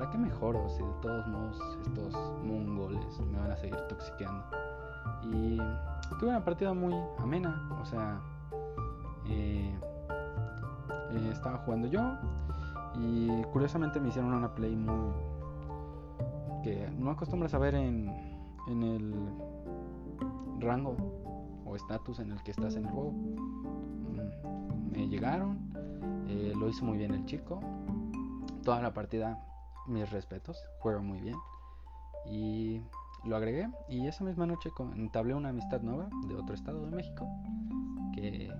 ¿para 0.00 0.12
qué 0.12 0.16
mejoro 0.16 0.66
si 0.70 0.82
de 0.82 0.92
todos 1.02 1.26
modos 1.26 1.60
estos 1.82 2.14
mongoles 2.42 3.20
me 3.30 3.38
van 3.38 3.50
a 3.50 3.56
seguir 3.56 3.76
toxiqueando? 3.86 4.42
Y 5.30 5.58
tuve 6.18 6.30
una 6.30 6.42
partida 6.42 6.72
muy 6.72 6.94
amena, 7.18 7.68
o 7.78 7.84
sea, 7.84 8.18
eh, 9.26 9.70
eh, 11.12 11.30
estaba 11.30 11.58
jugando 11.58 11.86
yo, 11.86 12.00
y 12.94 13.42
curiosamente 13.52 14.00
me 14.00 14.08
hicieron 14.08 14.32
una 14.32 14.54
play 14.54 14.74
muy. 14.74 15.12
que 16.62 16.90
no 16.98 17.10
acostumbras 17.10 17.52
a 17.52 17.58
ver 17.58 17.74
en, 17.74 18.08
en 18.68 18.82
el 18.82 19.14
rango 20.60 20.96
o 21.66 21.76
estatus 21.76 22.20
en 22.20 22.32
el 22.32 22.42
que 22.42 22.52
estás 22.52 22.74
en 22.76 22.86
el 22.86 22.90
juego. 22.90 23.12
Mm, 23.12 24.92
me 24.92 25.08
llegaron, 25.08 25.58
eh, 26.26 26.54
lo 26.58 26.70
hizo 26.70 26.86
muy 26.86 26.96
bien 26.96 27.12
el 27.12 27.26
chico. 27.26 27.60
Toda 28.64 28.80
la 28.80 28.94
partida, 28.94 29.49
mis 29.90 30.10
respetos, 30.10 30.62
juega 30.78 31.00
muy 31.00 31.20
bien. 31.20 31.36
Y 32.26 32.80
lo 33.24 33.36
agregué 33.36 33.68
y 33.88 34.06
esa 34.06 34.24
misma 34.24 34.46
noche 34.46 34.70
entablé 34.94 35.34
una 35.34 35.50
amistad 35.50 35.82
nueva 35.82 36.08
de 36.26 36.34
otro 36.34 36.54
estado 36.54 36.86
de 36.86 36.96
México 36.96 37.26
que, 38.14 38.50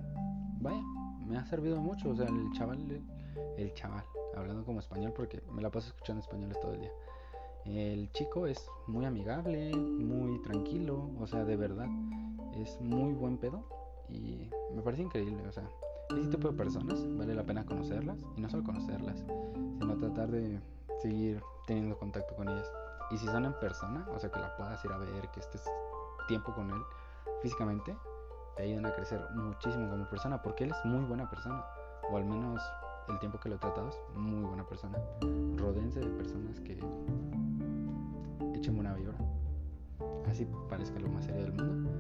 vaya, 0.60 0.82
me 1.26 1.38
ha 1.38 1.44
servido 1.44 1.80
mucho. 1.80 2.10
O 2.10 2.16
sea, 2.16 2.26
el 2.26 2.50
chaval, 2.52 3.02
el 3.56 3.74
chaval, 3.74 4.04
hablando 4.36 4.64
como 4.64 4.80
español 4.80 5.12
porque 5.14 5.42
me 5.52 5.62
la 5.62 5.70
paso 5.70 5.88
escuchando 5.88 6.20
españoles 6.20 6.58
todo 6.60 6.74
el 6.74 6.80
día. 6.80 6.92
El 7.64 8.10
chico 8.12 8.46
es 8.46 8.68
muy 8.86 9.04
amigable, 9.04 9.74
muy 9.74 10.40
tranquilo, 10.42 11.10
o 11.18 11.26
sea, 11.26 11.44
de 11.44 11.56
verdad, 11.56 11.88
es 12.54 12.80
muy 12.80 13.12
buen 13.12 13.36
pedo 13.36 13.64
y 14.08 14.50
me 14.74 14.82
parece 14.82 15.02
increíble, 15.02 15.46
o 15.46 15.52
sea, 15.52 15.68
ese 16.10 16.28
tipo 16.28 16.48
de 16.48 16.56
personas 16.56 17.06
vale 17.16 17.34
la 17.34 17.44
pena 17.44 17.64
conocerlas 17.64 18.18
y 18.36 18.40
no 18.40 18.48
solo 18.48 18.64
conocerlas, 18.64 19.24
sino 19.78 19.96
tratar 19.98 20.30
de 20.30 20.58
seguir 21.00 21.42
teniendo 21.66 21.98
contacto 21.98 22.34
con 22.34 22.48
ellas. 22.48 22.70
Y 23.10 23.18
si 23.18 23.26
son 23.26 23.44
en 23.44 23.54
persona, 23.54 24.06
o 24.14 24.18
sea, 24.18 24.30
que 24.30 24.38
la 24.38 24.56
puedas 24.56 24.84
ir 24.84 24.92
a 24.92 24.98
ver, 24.98 25.28
que 25.30 25.40
estés 25.40 25.64
tiempo 26.28 26.54
con 26.54 26.70
él 26.70 26.80
físicamente, 27.42 27.96
te 28.56 28.62
ayudan 28.62 28.86
a 28.86 28.92
crecer 28.92 29.20
muchísimo 29.34 29.90
como 29.90 30.08
persona, 30.08 30.40
porque 30.42 30.64
él 30.64 30.70
es 30.70 30.84
muy 30.84 31.04
buena 31.04 31.28
persona, 31.28 31.64
o 32.10 32.16
al 32.16 32.24
menos 32.24 32.60
el 33.08 33.18
tiempo 33.18 33.40
que 33.40 33.48
lo 33.48 33.56
he 33.56 33.58
tratado 33.58 33.88
es 33.88 34.00
muy 34.14 34.44
buena 34.44 34.64
persona. 34.66 34.98
Rodense 35.56 36.00
de 36.00 36.06
personas 36.06 36.60
que 36.60 36.78
echen 38.54 38.74
buena 38.76 38.94
vibra. 38.94 39.16
Así 40.28 40.46
parezca 40.68 41.00
lo 41.00 41.08
más 41.08 41.24
serio 41.24 41.42
del 41.42 41.52
mundo. 41.52 41.90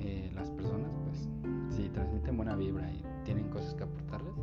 Eh, 0.00 0.30
las 0.34 0.50
personas, 0.50 0.90
pues, 1.04 1.28
si 1.74 1.88
transmiten 1.88 2.36
buena 2.36 2.54
vibra 2.54 2.90
y 2.90 3.04
tienen 3.24 3.48
cosas 3.50 3.74
que 3.74 3.84
aportarles, 3.84 4.34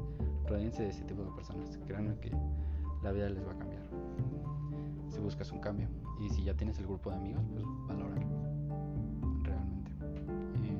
rodense 0.47 0.83
de 0.83 0.89
ese 0.89 1.03
tipo 1.05 1.23
de 1.23 1.31
personas. 1.31 1.77
Créanme 1.87 2.19
que 2.19 2.31
la 3.07 3.13
vida 3.13 3.29
les 3.29 3.47
va 3.47 3.53
a 3.53 3.57
cambiar. 3.57 3.83
Si 5.09 5.19
buscas 5.19 5.51
un 5.53 5.59
cambio. 5.59 5.87
Y 6.19 6.29
si 6.29 6.43
ya 6.43 6.53
tienes 6.55 6.77
el 6.79 6.87
grupo 6.87 7.09
de 7.09 7.15
amigos, 7.15 7.41
pues 7.53 7.63
valóralo. 7.87 8.27
Realmente. 9.43 9.91
Eh, 10.55 10.77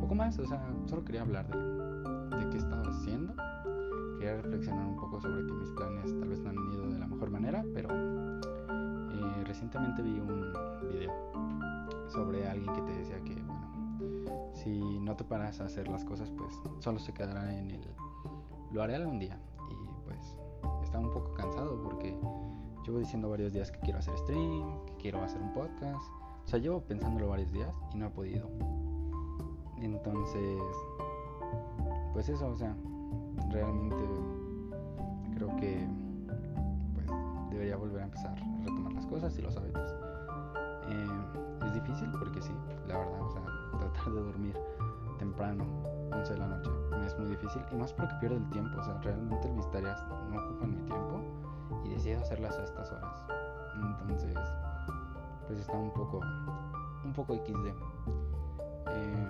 poco 0.00 0.14
más, 0.14 0.38
o 0.38 0.46
sea, 0.46 0.64
solo 0.86 1.04
quería 1.04 1.20
hablar 1.20 1.46
de, 1.48 2.48
qué 2.48 2.56
estaba 2.56 2.82
haciendo. 2.88 3.34
Quería 4.18 4.40
reflexionar 4.40 4.86
un 4.86 4.96
poco 4.96 5.20
sobre 5.20 5.44
que 5.44 5.52
mis 5.52 5.70
planes 5.72 6.18
tal 6.18 6.28
vez 6.28 6.40
no 6.40 6.50
han 6.50 6.72
ido 6.72 6.88
de 6.88 6.98
la 6.98 7.06
mejor 7.06 7.30
manera, 7.30 7.62
pero 7.74 7.90
eh, 7.90 9.44
recientemente 9.44 10.00
vi 10.00 10.18
un 10.18 10.52
video 10.88 11.12
sobre 12.08 12.48
alguien 12.48 12.72
que 12.72 12.82
te 12.82 12.92
decía 12.92 13.20
que, 13.22 13.34
bueno, 13.34 14.50
si 14.54 14.98
no 15.00 15.14
te 15.14 15.24
paras 15.24 15.60
a 15.60 15.64
hacer 15.66 15.88
las 15.88 16.04
cosas, 16.06 16.30
pues 16.30 16.54
solo 16.78 16.98
se 16.98 17.12
quedarán 17.12 17.50
en 17.50 17.70
el 17.72 17.82
lo 18.70 18.82
haré 18.82 18.94
algún 18.96 19.18
día. 19.18 19.38
Y 19.70 20.04
pues 20.06 20.36
estaba 20.92 21.06
un 21.06 21.14
poco 21.14 21.32
cansado 21.32 21.82
porque 21.82 22.14
llevo 22.84 22.98
diciendo 22.98 23.30
varios 23.30 23.50
días 23.50 23.70
que 23.70 23.78
quiero 23.80 23.98
hacer 23.98 24.14
stream, 24.18 24.84
que 24.84 24.94
quiero 24.96 25.22
hacer 25.22 25.40
un 25.40 25.54
podcast. 25.54 26.04
O 26.44 26.48
sea, 26.48 26.58
llevo 26.58 26.82
pensándolo 26.82 27.28
varios 27.30 27.50
días 27.50 27.74
y 27.94 27.96
no 27.96 28.08
he 28.08 28.10
podido. 28.10 28.50
Entonces, 29.78 30.60
pues 32.12 32.28
eso, 32.28 32.46
o 32.46 32.56
sea, 32.56 32.76
realmente 33.48 34.04
creo 35.34 35.56
que 35.56 35.88
pues 36.92 37.06
debería 37.50 37.76
volver 37.78 38.02
a 38.02 38.04
empezar 38.04 38.38
a 38.38 38.58
retomar 38.58 38.92
las 38.92 39.06
cosas 39.06 39.38
y 39.38 39.40
los 39.40 39.56
hábitos. 39.56 39.94
Eh, 40.90 41.66
es 41.68 41.72
difícil 41.72 42.10
porque 42.18 42.42
sí, 42.42 42.52
la 42.86 42.98
verdad, 42.98 43.22
o 43.22 43.30
sea, 43.30 43.42
tratar 43.78 44.12
de 44.12 44.20
dormir 44.20 44.56
temprano, 45.22 45.64
11 46.10 46.32
de 46.32 46.38
la 46.40 46.48
noche, 46.48 46.70
me 46.90 47.06
es 47.06 47.16
muy 47.16 47.28
difícil 47.28 47.62
y 47.70 47.76
más 47.76 47.92
porque 47.92 48.12
pierdo 48.18 48.38
el 48.38 48.50
tiempo, 48.50 48.80
o 48.80 48.82
sea, 48.82 48.98
realmente 49.02 49.48
mis 49.52 49.70
tareas 49.70 50.04
no 50.28 50.36
ocupan 50.36 50.74
mi 50.74 50.82
tiempo 50.82 51.20
y 51.84 51.90
decido 51.90 52.20
hacerlas 52.20 52.58
a 52.58 52.64
estas 52.64 52.90
horas. 52.90 53.24
Entonces, 54.00 54.36
pues 55.46 55.60
está 55.60 55.74
un 55.74 55.92
poco, 55.92 56.20
un 57.04 57.12
poco 57.12 57.36
XD. 57.36 57.66
Eh, 58.88 59.28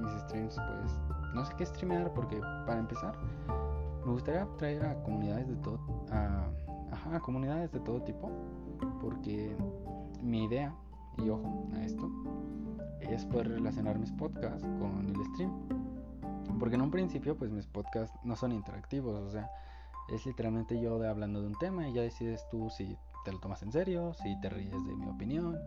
mis 0.00 0.12
streams, 0.22 0.56
pues, 0.56 1.00
no 1.34 1.44
sé 1.44 1.54
qué 1.56 1.66
streamear 1.66 2.12
porque 2.12 2.40
para 2.66 2.80
empezar, 2.80 3.14
me 4.04 4.10
gustaría 4.10 4.44
traer 4.56 4.84
a 4.84 5.00
comunidades 5.04 5.46
de 5.46 5.56
todo, 5.56 5.78
a, 6.10 7.20
comunidades 7.20 7.70
de 7.70 7.78
todo 7.78 8.02
tipo, 8.02 8.28
porque 9.00 9.56
mi 10.20 10.46
idea, 10.46 10.74
y 11.18 11.30
ojo 11.30 11.68
a 11.74 11.84
esto, 11.84 12.10
es 13.00 13.24
poder 13.26 13.48
relacionar 13.48 13.98
mis 13.98 14.12
podcasts 14.12 14.66
con 14.78 15.08
el 15.08 15.24
stream. 15.32 15.52
Porque 16.58 16.76
en 16.76 16.82
un 16.82 16.90
principio, 16.90 17.36
pues 17.36 17.50
mis 17.50 17.66
podcasts 17.66 18.16
no 18.24 18.36
son 18.36 18.52
interactivos, 18.52 19.20
o 19.22 19.30
sea, 19.30 19.50
es 20.08 20.24
literalmente 20.24 20.80
yo 20.80 20.98
de 20.98 21.08
hablando 21.08 21.40
de 21.40 21.48
un 21.48 21.58
tema 21.58 21.88
y 21.88 21.92
ya 21.92 22.02
decides 22.02 22.46
tú 22.50 22.70
si 22.70 22.96
te 23.24 23.32
lo 23.32 23.40
tomas 23.40 23.62
en 23.62 23.72
serio, 23.72 24.14
si 24.14 24.40
te 24.40 24.48
ríes 24.48 24.84
de 24.86 24.94
mi 24.94 25.06
opinión, 25.06 25.58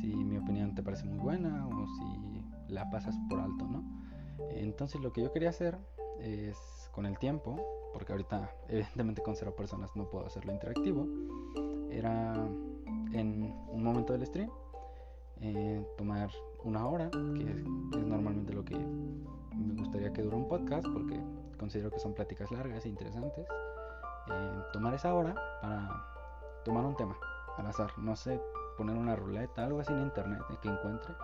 si 0.00 0.14
mi 0.14 0.36
opinión 0.36 0.74
te 0.74 0.82
parece 0.82 1.04
muy 1.04 1.18
buena 1.18 1.66
o 1.66 1.86
si 1.86 2.44
la 2.72 2.88
pasas 2.90 3.16
por 3.30 3.40
alto, 3.40 3.66
¿no? 3.66 3.82
Entonces 4.50 5.00
lo 5.00 5.12
que 5.12 5.22
yo 5.22 5.32
quería 5.32 5.48
hacer 5.48 5.78
es 6.20 6.56
con 6.92 7.06
el 7.06 7.18
tiempo, 7.18 7.56
porque 7.92 8.12
ahorita 8.12 8.50
evidentemente 8.68 9.22
con 9.22 9.34
cero 9.36 9.56
personas 9.56 9.90
no 9.96 10.08
puedo 10.10 10.26
hacerlo 10.26 10.52
interactivo, 10.52 11.06
era 11.90 12.34
en 13.12 13.54
un 13.72 13.82
momento 13.82 14.12
del 14.12 14.26
stream 14.26 14.50
eh, 15.40 15.84
tomar 15.96 16.30
una 16.64 16.86
hora, 16.86 17.10
que 17.10 17.50
es, 17.50 17.64
normalmente 17.64 18.52
lo 18.52 18.64
que 18.64 18.76
me 18.76 19.74
gustaría 19.74 20.12
que 20.12 20.22
dure 20.22 20.36
un 20.36 20.48
podcast, 20.48 20.86
porque 20.92 21.20
considero 21.58 21.90
que 21.90 21.98
son 21.98 22.14
pláticas 22.14 22.50
largas 22.50 22.84
e 22.84 22.88
interesantes. 22.88 23.46
Eh, 24.30 24.62
tomar 24.72 24.94
esa 24.94 25.14
hora 25.14 25.34
para 25.62 25.88
tomar 26.64 26.84
un 26.84 26.96
tema 26.96 27.16
al 27.56 27.66
azar, 27.66 27.90
no 27.98 28.14
sé, 28.14 28.40
poner 28.76 28.96
una 28.96 29.16
ruleta, 29.16 29.64
algo 29.64 29.80
así 29.80 29.92
en 29.92 30.02
internet 30.02 30.40
que 30.60 30.68
encuentre, 30.68 31.14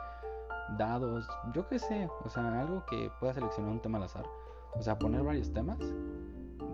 dados, 0.79 1.29
yo 1.53 1.69
qué 1.69 1.79
sé, 1.79 2.09
o 2.25 2.29
sea, 2.29 2.61
algo 2.61 2.85
que 2.87 3.11
pueda 3.21 3.35
seleccionar 3.35 3.73
un 3.73 3.81
tema 3.81 3.99
al 3.99 4.05
azar, 4.05 4.25
o 4.75 4.83
sea, 4.83 4.99
poner 4.99 5.23
varios 5.23 5.53
temas 5.53 5.79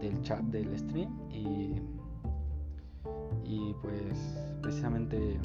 del 0.01 0.23
chat 0.23 0.41
del 0.43 0.79
stream 0.79 1.11
y 1.31 1.83
y 3.51 3.75
pues 3.83 4.39
precisamente 4.63 5.41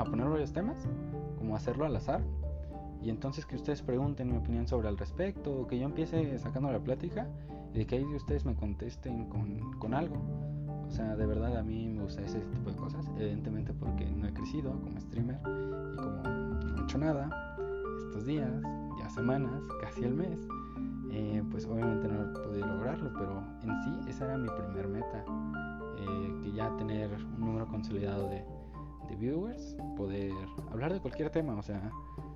a 0.00 0.04
poner 0.04 0.28
varios 0.28 0.52
temas 0.52 0.88
como 1.38 1.56
hacerlo 1.56 1.84
al 1.84 1.96
azar. 1.96 2.22
Y 3.02 3.08
entonces 3.08 3.46
que 3.46 3.56
ustedes 3.56 3.82
pregunten 3.82 4.30
mi 4.30 4.36
opinión 4.36 4.68
sobre 4.68 4.88
el 4.88 4.98
respecto 4.98 5.52
o 5.52 5.66
que 5.66 5.78
yo 5.78 5.86
empiece 5.86 6.38
sacando 6.38 6.70
la 6.70 6.80
plática 6.80 7.26
y 7.72 7.84
que 7.84 7.96
ahí 7.96 8.04
ustedes 8.14 8.44
me 8.44 8.54
contesten 8.54 9.26
con, 9.26 9.78
con 9.78 9.94
algo. 9.94 10.16
O 10.86 10.90
sea 10.90 11.16
de 11.16 11.24
verdad 11.24 11.56
a 11.56 11.62
mí 11.62 11.88
me 11.88 12.02
gusta 12.02 12.22
ese 12.22 12.40
tipo 12.40 12.70
de 12.70 12.76
cosas 12.76 13.06
evidentemente 13.16 13.72
porque 13.72 14.04
no 14.04 14.26
he 14.26 14.32
crecido 14.32 14.72
como 14.80 15.00
streamer 15.00 15.38
y 15.38 15.96
como 15.96 16.22
no 16.22 16.80
he 16.80 16.82
hecho 16.82 16.98
nada 16.98 17.56
estos 18.06 18.26
días 18.26 18.50
ya 18.98 19.08
semanas 19.08 19.62
casi 19.80 20.02
el 20.02 20.14
mes 20.14 20.48
eh, 21.12 21.42
pues 21.50 21.66
obviamente 21.66 22.06
no 22.06 22.22
he 22.22 22.46
podido 22.46 22.66
lograrlo, 22.66 23.12
pero 23.14 23.42
en 23.62 23.82
sí 23.82 24.10
esa 24.10 24.26
era 24.26 24.38
mi 24.38 24.48
primer 24.48 24.86
meta, 24.86 25.24
eh, 25.98 26.40
que 26.42 26.52
ya 26.52 26.70
tener 26.76 27.10
un 27.36 27.40
número 27.40 27.66
consolidado 27.66 28.28
de, 28.28 28.44
de, 29.10 29.16
viewers, 29.16 29.76
poder 29.96 30.32
hablar 30.70 30.92
de 30.92 31.00
cualquier 31.00 31.30
tema, 31.30 31.56
o 31.56 31.62
sea, 31.62 31.90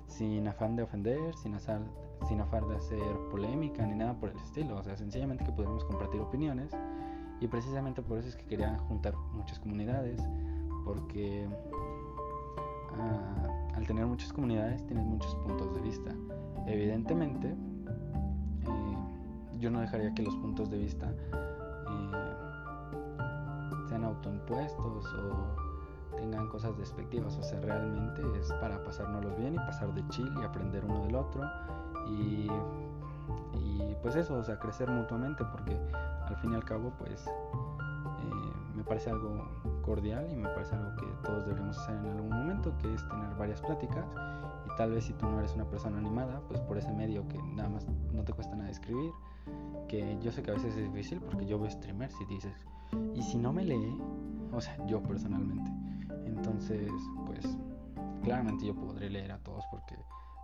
sin 0.07 0.47
afán 0.47 0.75
de 0.75 0.83
ofender, 0.83 1.35
sin, 1.35 1.53
azar, 1.53 1.81
sin 2.27 2.41
afán 2.41 2.67
de 2.67 2.75
hacer 2.75 3.17
polémica 3.31 3.85
ni 3.85 3.95
nada 3.95 4.13
por 4.13 4.29
el 4.29 4.37
estilo, 4.37 4.77
o 4.77 4.83
sea, 4.83 4.95
sencillamente 4.95 5.43
que 5.43 5.51
pudiéramos 5.51 5.83
compartir 5.85 6.21
opiniones 6.21 6.71
y 7.39 7.47
precisamente 7.47 8.01
por 8.01 8.17
eso 8.17 8.29
es 8.29 8.35
que 8.35 8.45
quería 8.45 8.77
juntar 8.87 9.15
muchas 9.33 9.59
comunidades, 9.59 10.21
porque 10.83 11.47
ah, 12.99 13.71
al 13.75 13.87
tener 13.87 14.05
muchas 14.05 14.31
comunidades 14.31 14.85
tienes 14.85 15.05
muchos 15.05 15.35
puntos 15.35 15.73
de 15.73 15.81
vista. 15.81 16.11
Evidentemente, 16.67 17.55
yo 19.59 19.69
no 19.71 19.81
dejaría 19.81 20.13
que 20.13 20.23
los 20.23 20.35
puntos 20.37 20.69
de 20.69 20.77
vista 20.77 21.11
eh, 21.11 22.11
sean 23.89 24.03
autoimpuestos 24.03 25.05
o 25.13 25.64
tengan 26.15 26.47
cosas 26.47 26.77
despectivas. 26.77 27.37
O 27.37 27.43
sea, 27.43 27.59
realmente 27.61 28.21
es 28.39 28.51
para 28.53 28.83
pasárnoslos 28.83 29.37
bien 29.37 29.55
y 29.55 29.57
pasar 29.57 29.93
de 29.93 30.07
chill 30.09 30.31
y 30.39 30.43
aprender 30.43 30.85
uno 30.85 31.05
del 31.05 31.15
otro. 31.15 31.43
Y, 32.07 32.47
y 33.53 33.95
pues 34.01 34.15
eso, 34.15 34.35
o 34.35 34.43
sea, 34.43 34.59
crecer 34.59 34.89
mutuamente 34.89 35.43
porque 35.51 35.77
al 36.27 36.35
fin 36.37 36.53
y 36.53 36.55
al 36.55 36.63
cabo, 36.63 36.91
pues 36.97 37.25
eh, 37.27 38.65
me 38.75 38.83
parece 38.83 39.09
algo 39.09 39.47
cordial 39.81 40.27
y 40.31 40.35
me 40.35 40.49
parece 40.49 40.75
algo 40.75 40.95
que 40.95 41.05
todos 41.23 41.45
deberíamos 41.45 41.77
hacer 41.77 41.95
en 41.95 42.07
algún 42.07 42.29
momento, 42.29 42.77
que 42.79 42.93
es 42.93 43.07
tener 43.07 43.35
varias 43.35 43.61
pláticas 43.61 44.05
y 44.65 44.75
tal 44.77 44.91
vez 44.91 45.05
si 45.05 45.13
tú 45.13 45.25
no 45.27 45.39
eres 45.39 45.53
una 45.55 45.65
persona 45.65 45.97
animada, 45.97 46.41
pues 46.47 46.59
por 46.61 46.77
ese 46.77 46.91
medio 46.91 47.27
que 47.27 47.37
nada 47.37 47.69
más 47.69 47.85
no 48.13 48.23
te 48.23 48.33
cuesta 48.33 48.55
nada 48.55 48.69
escribir, 48.69 49.11
que 49.87 50.17
yo 50.21 50.31
sé 50.31 50.43
que 50.43 50.51
a 50.51 50.53
veces 50.55 50.75
es 50.75 50.83
difícil 50.91 51.21
porque 51.21 51.45
yo 51.45 51.59
veo 51.59 51.69
streamers 51.69 52.15
y 52.21 52.25
dices, 52.25 52.53
y 53.13 53.21
si 53.21 53.37
no 53.37 53.53
me 53.53 53.63
lee, 53.63 53.97
o 54.51 54.61
sea, 54.61 54.77
yo 54.87 55.01
personalmente, 55.03 55.71
entonces, 56.45 56.91
pues, 57.25 57.43
claramente 58.21 58.67
yo 58.67 58.75
podré 58.75 59.09
leer 59.09 59.31
a 59.31 59.39
todos 59.39 59.63
porque 59.71 59.95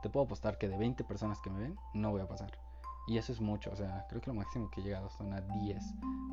te 0.01 0.09
puedo 0.09 0.25
apostar 0.25 0.57
que 0.57 0.67
de 0.67 0.75
20 0.75 1.03
personas 1.03 1.39
que 1.41 1.51
me 1.51 1.59
ven, 1.59 1.75
no 1.93 2.09
voy 2.09 2.21
a 2.21 2.27
pasar. 2.27 2.51
Y 3.07 3.19
eso 3.19 3.31
es 3.31 3.39
mucho, 3.39 3.69
o 3.71 3.75
sea, 3.75 4.07
creo 4.09 4.19
que 4.19 4.31
lo 4.31 4.33
máximo 4.33 4.71
que 4.71 4.81
he 4.81 4.83
llegado 4.83 5.11
son 5.11 5.31
a 5.31 5.41
10, 5.41 5.77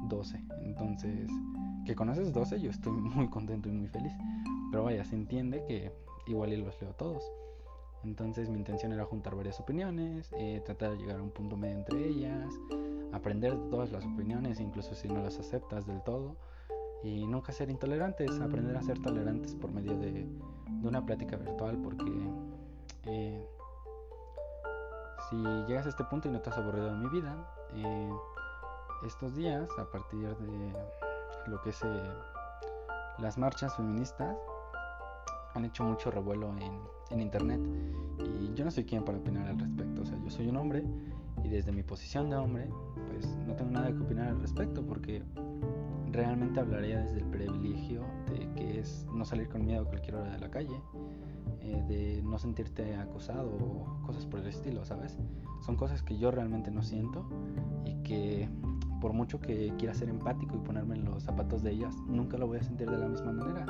12. 0.08 0.42
Entonces, 0.62 1.30
que 1.84 1.94
conoces 1.94 2.32
12, 2.32 2.60
yo 2.62 2.70
estoy 2.70 2.92
muy 2.96 3.28
contento 3.28 3.68
y 3.68 3.72
muy 3.72 3.88
feliz. 3.88 4.12
Pero 4.70 4.84
vaya, 4.84 5.04
se 5.04 5.16
entiende 5.16 5.62
que 5.66 5.92
igual 6.26 6.54
y 6.54 6.56
los 6.56 6.80
leo 6.80 6.94
todos. 6.94 7.22
Entonces 8.04 8.48
mi 8.48 8.56
intención 8.56 8.92
era 8.92 9.04
juntar 9.04 9.34
varias 9.34 9.60
opiniones, 9.60 10.30
eh, 10.38 10.62
tratar 10.64 10.92
de 10.92 10.96
llegar 10.96 11.18
a 11.18 11.22
un 11.22 11.30
punto 11.30 11.58
medio 11.58 11.76
entre 11.76 12.08
ellas, 12.08 12.54
aprender 13.12 13.54
de 13.54 13.68
todas 13.68 13.92
las 13.92 14.06
opiniones, 14.06 14.60
incluso 14.60 14.94
si 14.94 15.08
no 15.08 15.22
las 15.22 15.38
aceptas 15.38 15.86
del 15.86 16.00
todo, 16.04 16.36
y 17.02 17.26
nunca 17.26 17.52
ser 17.52 17.70
intolerantes, 17.70 18.40
aprender 18.40 18.76
a 18.76 18.82
ser 18.82 19.00
tolerantes 19.00 19.54
por 19.54 19.70
medio 19.70 19.96
de, 19.96 20.26
una 20.82 21.04
plática 21.04 21.36
virtual, 21.36 21.78
porque 21.82 22.12
eh, 23.04 23.48
si 25.28 25.36
llegas 25.66 25.86
a 25.86 25.88
este 25.88 26.04
punto 26.04 26.28
y 26.28 26.30
no 26.30 26.40
te 26.40 26.50
has 26.50 26.58
aburrido 26.58 26.86
de 26.86 26.96
mi 26.96 27.08
vida, 27.08 27.36
eh, 27.74 28.10
estos 29.06 29.34
días, 29.34 29.68
a 29.78 29.90
partir 29.90 30.28
de 30.36 30.72
lo 31.46 31.60
que 31.62 31.70
es 31.70 31.82
eh, 31.82 32.02
las 33.18 33.38
marchas 33.38 33.76
feministas, 33.76 34.36
han 35.54 35.64
hecho 35.64 35.82
mucho 35.84 36.10
revuelo 36.10 36.50
en, 36.58 36.80
en 37.10 37.20
internet 37.20 37.60
y 38.18 38.54
yo 38.54 38.64
no 38.64 38.70
soy 38.70 38.84
quien 38.84 39.04
para 39.04 39.18
opinar 39.18 39.48
al 39.48 39.58
respecto, 39.58 40.02
o 40.02 40.04
sea, 40.06 40.18
yo 40.22 40.30
soy 40.30 40.48
un 40.48 40.56
hombre 40.56 40.84
y 41.42 41.48
desde 41.48 41.72
mi 41.72 41.82
posición 41.82 42.30
de 42.30 42.36
hombre, 42.36 42.68
pues 43.10 43.26
no 43.46 43.54
tengo 43.54 43.70
nada 43.70 43.88
que 43.88 43.98
opinar 43.98 44.28
al 44.28 44.40
respecto 44.40 44.82
porque 44.82 45.22
realmente 46.18 46.58
hablaría 46.58 47.00
desde 47.00 47.18
el 47.18 47.26
privilegio 47.26 48.04
de 48.28 48.50
que 48.56 48.80
es 48.80 49.06
no 49.14 49.24
salir 49.24 49.48
con 49.48 49.64
miedo 49.64 49.82
a 49.82 49.84
cualquier 49.84 50.16
hora 50.16 50.32
de 50.32 50.38
la 50.40 50.50
calle, 50.50 50.82
eh, 51.60 51.84
de 51.86 52.22
no 52.24 52.40
sentirte 52.40 52.96
acosado 52.96 53.48
o 53.48 54.02
cosas 54.04 54.26
por 54.26 54.40
el 54.40 54.48
estilo, 54.48 54.84
¿sabes? 54.84 55.16
Son 55.64 55.76
cosas 55.76 56.02
que 56.02 56.18
yo 56.18 56.32
realmente 56.32 56.72
no 56.72 56.82
siento 56.82 57.24
y 57.84 58.02
que 58.02 58.48
por 59.00 59.12
mucho 59.12 59.40
que 59.40 59.72
quiera 59.78 59.94
ser 59.94 60.08
empático 60.08 60.56
y 60.56 60.58
ponerme 60.58 60.96
en 60.96 61.04
los 61.04 61.22
zapatos 61.22 61.62
de 61.62 61.70
ellas, 61.70 61.94
nunca 62.08 62.36
lo 62.36 62.48
voy 62.48 62.58
a 62.58 62.64
sentir 62.64 62.90
de 62.90 62.98
la 62.98 63.06
misma 63.06 63.30
manera. 63.30 63.64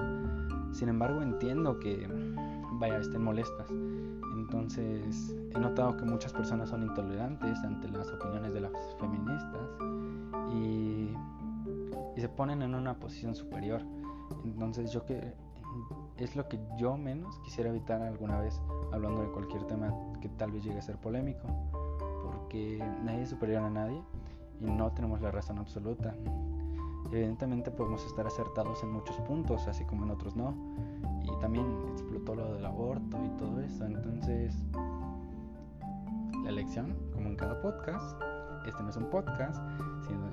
Sin 0.73 0.89
embargo, 0.89 1.21
entiendo 1.21 1.79
que, 1.79 2.09
vaya, 2.81 2.97
estén 2.99 3.23
molestas. 3.25 3.69
Entonces, 4.39 5.37
he 5.55 5.59
notado 5.59 5.99
que 5.99 6.05
muchas 6.07 6.33
personas 6.33 6.71
son 6.71 6.83
intolerantes 6.83 7.59
ante 7.59 7.89
las 7.89 8.11
opiniones 8.11 8.55
de 8.55 8.61
las 8.63 8.73
feministas 8.99 9.69
y, 10.55 11.11
y 12.19 12.21
se 12.21 12.29
ponen 12.29 12.63
en 12.63 12.75
una 12.75 12.99
posición 12.99 13.37
superior. 13.37 13.81
Entonces, 14.45 14.91
yo 14.91 15.07
que 15.07 15.35
es 16.17 16.35
lo 16.35 16.49
que 16.49 16.59
yo 16.77 16.97
menos 16.97 17.39
quisiera 17.45 17.71
evitar 17.71 18.03
alguna 18.03 18.41
vez 18.41 18.61
hablando 18.93 19.23
de 19.23 19.29
cualquier 19.29 19.63
tema 19.69 19.95
que 20.21 20.29
tal 20.31 20.51
vez 20.51 20.65
llegue 20.65 20.79
a 20.81 20.83
ser 20.83 20.97
polémico, 20.97 21.47
porque 22.25 22.85
nadie 23.05 23.23
es 23.23 23.31
superior 23.31 23.63
a 23.63 23.71
nadie 23.71 24.03
y 24.61 24.65
no 24.65 24.91
tenemos 24.91 25.21
la 25.21 25.31
razón 25.31 25.59
absoluta. 25.59 26.13
Evidentemente 27.13 27.71
podemos 27.71 28.05
estar 28.05 28.27
acertados 28.27 28.83
en 28.83 28.91
muchos 28.91 29.15
puntos, 29.21 29.69
así 29.69 29.85
como 29.85 30.05
en 30.05 30.11
otros 30.11 30.35
no. 30.35 30.57
Y 31.23 31.41
también 31.41 31.67
explotó 31.93 32.35
lo 32.35 32.55
del 32.55 32.67
aborto 32.67 33.17
y 33.25 33.29
todo 33.39 33.61
eso. 33.61 33.85
Entonces, 33.87 34.61
la 36.43 36.51
elección, 36.51 36.97
como 37.13 37.29
en 37.29 37.37
cada 37.37 37.63
podcast, 37.63 38.21
este 38.67 38.83
no 38.83 38.91
es 38.91 38.97
un 38.97 39.09
podcast, 39.09 39.63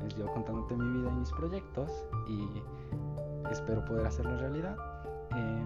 es 0.06 0.16
yo 0.16 0.32
contándote 0.34 0.76
mi 0.76 1.00
vida 1.00 1.12
y 1.12 1.16
mis 1.16 1.32
proyectos 1.32 1.92
y 2.28 2.62
espero 3.52 3.84
poder 3.86 4.08
hacerlo 4.08 4.38
realidad. 4.38 4.78
Eh, 5.36 5.66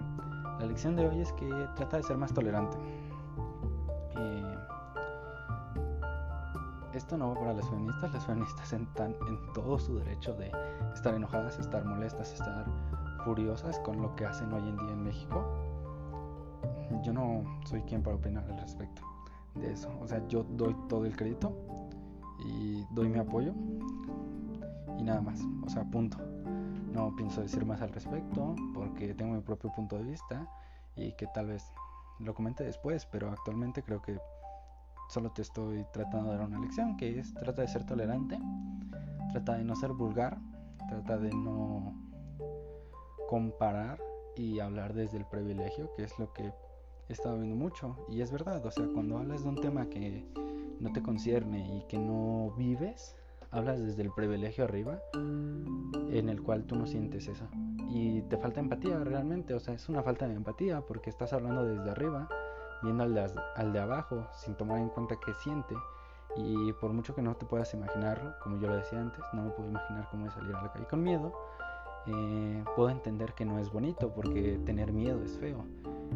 la 0.59 0.65
lección 0.65 0.95
de 0.95 1.07
hoy 1.07 1.19
es 1.19 1.31
que 1.33 1.47
trata 1.75 1.97
de 1.97 2.03
ser 2.03 2.17
más 2.17 2.33
tolerante. 2.33 2.77
Eh, 4.17 4.57
esto 6.93 7.17
no 7.17 7.29
va 7.29 7.35
para 7.35 7.53
las 7.53 7.69
feministas, 7.69 8.11
las 8.13 8.25
feministas 8.25 8.73
están 8.73 9.15
en 9.27 9.53
todo 9.53 9.77
su 9.79 9.97
derecho 9.99 10.33
de 10.33 10.51
estar 10.93 11.13
enojadas, 11.13 11.59
estar 11.59 11.85
molestas, 11.85 12.33
estar 12.33 12.65
furiosas 13.23 13.79
con 13.79 14.01
lo 14.01 14.15
que 14.15 14.25
hacen 14.25 14.51
hoy 14.51 14.67
en 14.67 14.77
día 14.77 14.91
en 14.91 15.03
México. 15.03 15.45
Yo 17.03 17.13
no 17.13 17.43
soy 17.65 17.81
quien 17.83 18.01
para 18.03 18.15
opinar 18.15 18.43
al 18.49 18.59
respecto 18.59 19.01
de 19.55 19.71
eso. 19.71 19.89
O 20.01 20.07
sea, 20.07 20.25
yo 20.27 20.43
doy 20.43 20.75
todo 20.87 21.05
el 21.05 21.15
crédito 21.15 21.53
y 22.39 22.85
doy 22.91 23.09
mi 23.09 23.19
apoyo 23.19 23.53
y 24.99 25.03
nada 25.03 25.21
más. 25.21 25.39
O 25.65 25.69
sea, 25.69 25.83
punto. 25.85 26.17
No 26.91 27.15
pienso 27.15 27.41
decir 27.41 27.65
más 27.65 27.81
al 27.81 27.89
respecto 27.89 28.55
porque 28.73 29.13
tengo 29.13 29.33
mi 29.33 29.41
propio 29.41 29.71
punto 29.71 29.97
de 29.97 30.03
vista 30.03 30.47
y 30.95 31.13
que 31.13 31.27
tal 31.27 31.47
vez 31.47 31.63
lo 32.19 32.33
comente 32.33 32.63
después, 32.63 33.05
pero 33.05 33.31
actualmente 33.31 33.81
creo 33.83 34.01
que 34.01 34.19
solo 35.07 35.31
te 35.31 35.41
estoy 35.41 35.85
tratando 35.93 36.31
de 36.31 36.37
dar 36.37 36.47
una 36.47 36.59
lección, 36.59 36.97
que 36.97 37.19
es 37.19 37.33
trata 37.33 37.61
de 37.61 37.67
ser 37.67 37.85
tolerante, 37.85 38.37
trata 39.31 39.57
de 39.57 39.63
no 39.63 39.75
ser 39.75 39.93
vulgar, 39.93 40.37
trata 40.89 41.17
de 41.17 41.29
no 41.29 41.95
comparar 43.29 43.99
y 44.35 44.59
hablar 44.59 44.93
desde 44.93 45.17
el 45.17 45.25
privilegio, 45.25 45.93
que 45.95 46.03
es 46.03 46.17
lo 46.19 46.33
que 46.33 46.51
he 47.07 47.13
estado 47.13 47.37
viendo 47.37 47.55
mucho. 47.55 47.95
Y 48.09 48.21
es 48.21 48.31
verdad, 48.31 48.65
o 48.65 48.71
sea, 48.71 48.85
cuando 48.93 49.17
hablas 49.17 49.43
de 49.43 49.49
un 49.49 49.61
tema 49.61 49.87
que 49.89 50.25
no 50.79 50.91
te 50.91 51.01
concierne 51.01 51.77
y 51.77 51.83
que 51.87 51.97
no 51.97 52.53
vives, 52.57 53.15
hablas 53.51 53.79
desde 53.79 54.03
el 54.03 54.11
privilegio 54.11 54.63
arriba, 54.63 54.99
en 55.13 56.29
el 56.29 56.41
cual 56.41 56.65
tú 56.65 56.75
no 56.75 56.85
sientes 56.85 57.27
eso. 57.27 57.47
Y 57.89 58.21
te 58.23 58.37
falta 58.37 58.59
empatía 58.59 59.03
realmente, 59.03 59.53
o 59.53 59.59
sea, 59.59 59.73
es 59.73 59.89
una 59.89 60.03
falta 60.03 60.27
de 60.27 60.35
empatía 60.35 60.81
porque 60.81 61.09
estás 61.09 61.33
hablando 61.33 61.65
desde 61.65 61.89
arriba 61.89 62.29
viendo 62.81 63.03
al 63.03 63.73
de, 63.73 63.79
abajo 63.79 64.27
sin 64.33 64.55
tomar 64.55 64.79
en 64.79 64.89
cuenta 64.89 65.15
qué 65.23 65.33
siente. 65.33 65.75
Y 66.35 66.73
por 66.73 66.93
mucho 66.93 67.15
que 67.15 67.21
no 67.21 67.35
te 67.35 67.45
puedas 67.45 67.73
imaginarlo, 67.73 68.35
como 68.43 68.59
yo 68.59 68.67
lo 68.67 68.77
decía 68.77 69.01
antes, 69.01 69.23
no 69.33 69.43
me 69.43 69.49
puedo 69.51 69.69
imaginar 69.69 70.07
cómo 70.11 70.27
es 70.27 70.33
salir 70.33 70.55
a 70.55 70.61
la 70.61 70.71
calle 70.71 70.85
con 70.85 71.03
miedo. 71.03 71.33
Eh, 72.11 72.63
puedo 72.75 72.89
entender 72.89 73.33
que 73.33 73.45
no 73.45 73.59
es 73.59 73.71
bonito 73.71 74.11
porque 74.13 74.59
tener 74.65 74.91
miedo 74.91 75.23
es 75.23 75.37
feo. 75.37 75.63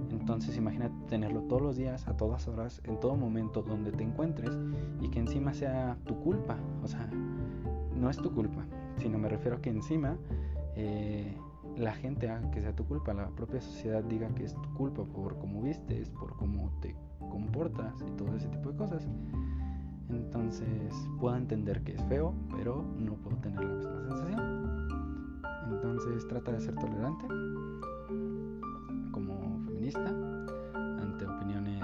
Entonces 0.10 0.58
imagínate 0.58 0.96
tenerlo 1.08 1.42
todos 1.42 1.62
los 1.62 1.76
días, 1.76 2.08
a 2.08 2.18
todas 2.18 2.48
horas, 2.48 2.82
en 2.86 3.00
todo 3.00 3.16
momento 3.16 3.62
donde 3.62 3.92
te 3.92 4.04
encuentres 4.04 4.58
y 5.02 5.10
que 5.10 5.20
encima 5.20 5.54
sea 5.54 5.98
tu 6.06 6.20
culpa. 6.20 6.58
O 6.84 6.88
sea, 6.88 7.10
no 7.96 8.10
es 8.10 8.18
tu 8.18 8.34
culpa, 8.34 8.66
sino 8.98 9.18
me 9.18 9.30
refiero 9.30 9.58
a 9.58 9.62
que 9.62 9.70
encima 9.70 10.18
eh, 10.76 11.38
la 11.78 11.94
gente 11.94 12.30
haga 12.30 12.50
que 12.52 12.62
sea 12.62 12.76
tu 12.76 12.86
culpa, 12.86 13.14
la 13.14 13.30
propia 13.30 13.62
sociedad 13.62 14.04
diga 14.04 14.28
que 14.30 14.46
es 14.46 14.54
tu 14.54 14.74
culpa 14.74 15.04
por 15.04 15.38
cómo 15.38 15.62
vistes, 15.62 16.10
por 16.10 16.36
cómo 16.38 16.72
te 16.82 16.96
comportas 17.20 17.94
y 18.08 18.12
todo 18.12 18.36
ese 18.36 18.48
tipo 18.48 18.72
de 18.72 18.78
cosas. 18.78 19.08
Entonces 20.10 20.94
puedo 21.20 21.36
entender 21.36 21.84
que 21.84 21.94
es 21.94 22.04
feo, 22.06 22.34
pero 22.56 22.84
no 22.98 23.14
puedo 23.16 23.38
tener 23.38 23.64
la 23.64 23.74
misma 23.74 24.02
sensación. 24.02 24.63
Entonces 25.94 26.28
trata 26.28 26.52
de 26.52 26.60
ser 26.60 26.74
tolerante 26.74 27.28
como 29.12 29.60
feminista 29.64 30.04
ante 30.74 31.28
opiniones 31.28 31.84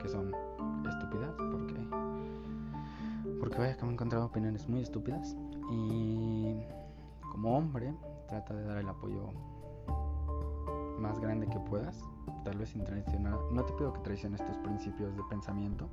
que 0.00 0.08
son 0.08 0.34
estúpidas, 0.88 1.34
porque 1.50 1.76
porque 3.38 3.58
vaya 3.58 3.76
que 3.76 3.82
me 3.84 3.90
he 3.90 3.92
encontrado 3.92 4.24
opiniones 4.24 4.66
muy 4.66 4.80
estúpidas 4.80 5.36
y 5.70 6.56
como 7.30 7.58
hombre 7.58 7.94
trata 8.28 8.54
de 8.54 8.64
dar 8.64 8.78
el 8.78 8.88
apoyo 8.88 9.28
más 10.98 11.20
grande 11.20 11.46
que 11.48 11.60
puedas, 11.60 12.02
tal 12.44 12.56
vez 12.56 12.70
sin 12.70 12.82
traicionar. 12.82 13.38
No 13.52 13.62
te 13.62 13.74
pido 13.74 13.92
que 13.92 14.00
traiciones 14.00 14.42
tus 14.42 14.56
principios 14.56 15.14
de 15.14 15.22
pensamiento, 15.24 15.86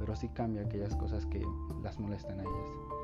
pero 0.00 0.16
sí 0.16 0.28
cambia 0.30 0.62
aquellas 0.62 0.96
cosas 0.96 1.24
que 1.26 1.46
las 1.80 2.00
molestan 2.00 2.40
a 2.40 2.42
ellas. 2.42 2.97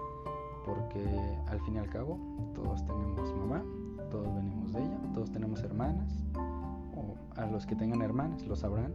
Porque 0.64 1.38
al 1.46 1.61
fin 1.61 1.74
y 1.74 1.79
al 1.79 1.88
cabo, 1.90 2.18
todos 2.55 2.85
tenemos 2.87 3.35
mamá, 3.35 3.62
todos 4.11 4.35
venimos 4.35 4.72
de 4.72 4.81
ella, 4.81 4.98
todos 5.12 5.31
tenemos 5.31 5.62
hermanas, 5.62 6.24
o 6.96 7.14
a 7.37 7.46
los 7.46 7.66
que 7.66 7.74
tengan 7.77 8.00
hermanas 8.03 8.46
lo 8.46 8.57
sabrán, 8.57 8.94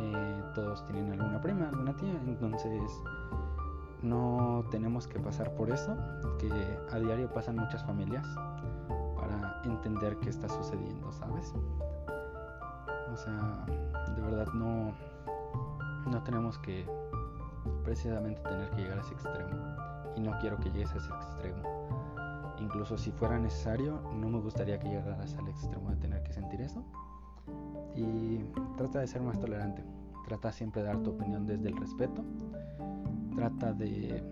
eh, 0.00 0.42
todos 0.54 0.84
tienen 0.86 1.12
alguna 1.12 1.40
prima, 1.40 1.68
alguna 1.68 1.94
tía, 1.96 2.20
entonces 2.26 3.02
no 4.02 4.64
tenemos 4.70 5.06
que 5.06 5.18
pasar 5.18 5.54
por 5.54 5.70
eso, 5.70 5.96
que 6.38 6.50
a 6.92 6.98
diario 6.98 7.32
pasan 7.32 7.56
muchas 7.56 7.84
familias 7.84 8.26
para 9.16 9.60
entender 9.64 10.16
qué 10.18 10.30
está 10.30 10.48
sucediendo, 10.48 11.10
¿sabes? 11.12 11.54
O 13.12 13.16
sea, 13.16 13.64
de 14.14 14.22
verdad 14.22 14.46
no, 14.52 14.92
no 16.10 16.22
tenemos 16.22 16.58
que 16.58 16.86
precisamente 17.84 18.40
tener 18.42 18.70
que 18.70 18.82
llegar 18.82 18.98
a 18.98 19.00
ese 19.00 19.14
extremo. 19.14 19.85
Y 20.16 20.20
no 20.20 20.38
quiero 20.40 20.58
que 20.58 20.70
llegues 20.70 20.92
a 20.92 20.96
ese 20.96 21.08
extremo. 21.08 21.62
Incluso 22.58 22.96
si 22.96 23.12
fuera 23.12 23.38
necesario, 23.38 24.00
no 24.14 24.28
me 24.28 24.40
gustaría 24.40 24.78
que 24.78 24.88
llegaras 24.88 25.36
al 25.36 25.48
extremo 25.48 25.90
de 25.90 25.96
tener 25.96 26.22
que 26.22 26.32
sentir 26.32 26.60
eso. 26.62 26.82
Y 27.94 28.38
trata 28.76 29.00
de 29.00 29.06
ser 29.06 29.22
más 29.22 29.38
tolerante. 29.38 29.84
Trata 30.26 30.50
siempre 30.52 30.82
de 30.82 30.88
dar 30.88 31.02
tu 31.02 31.10
opinión 31.10 31.46
desde 31.46 31.68
el 31.68 31.76
respeto 31.76 32.24
Trata 33.36 33.74
de 33.74 34.24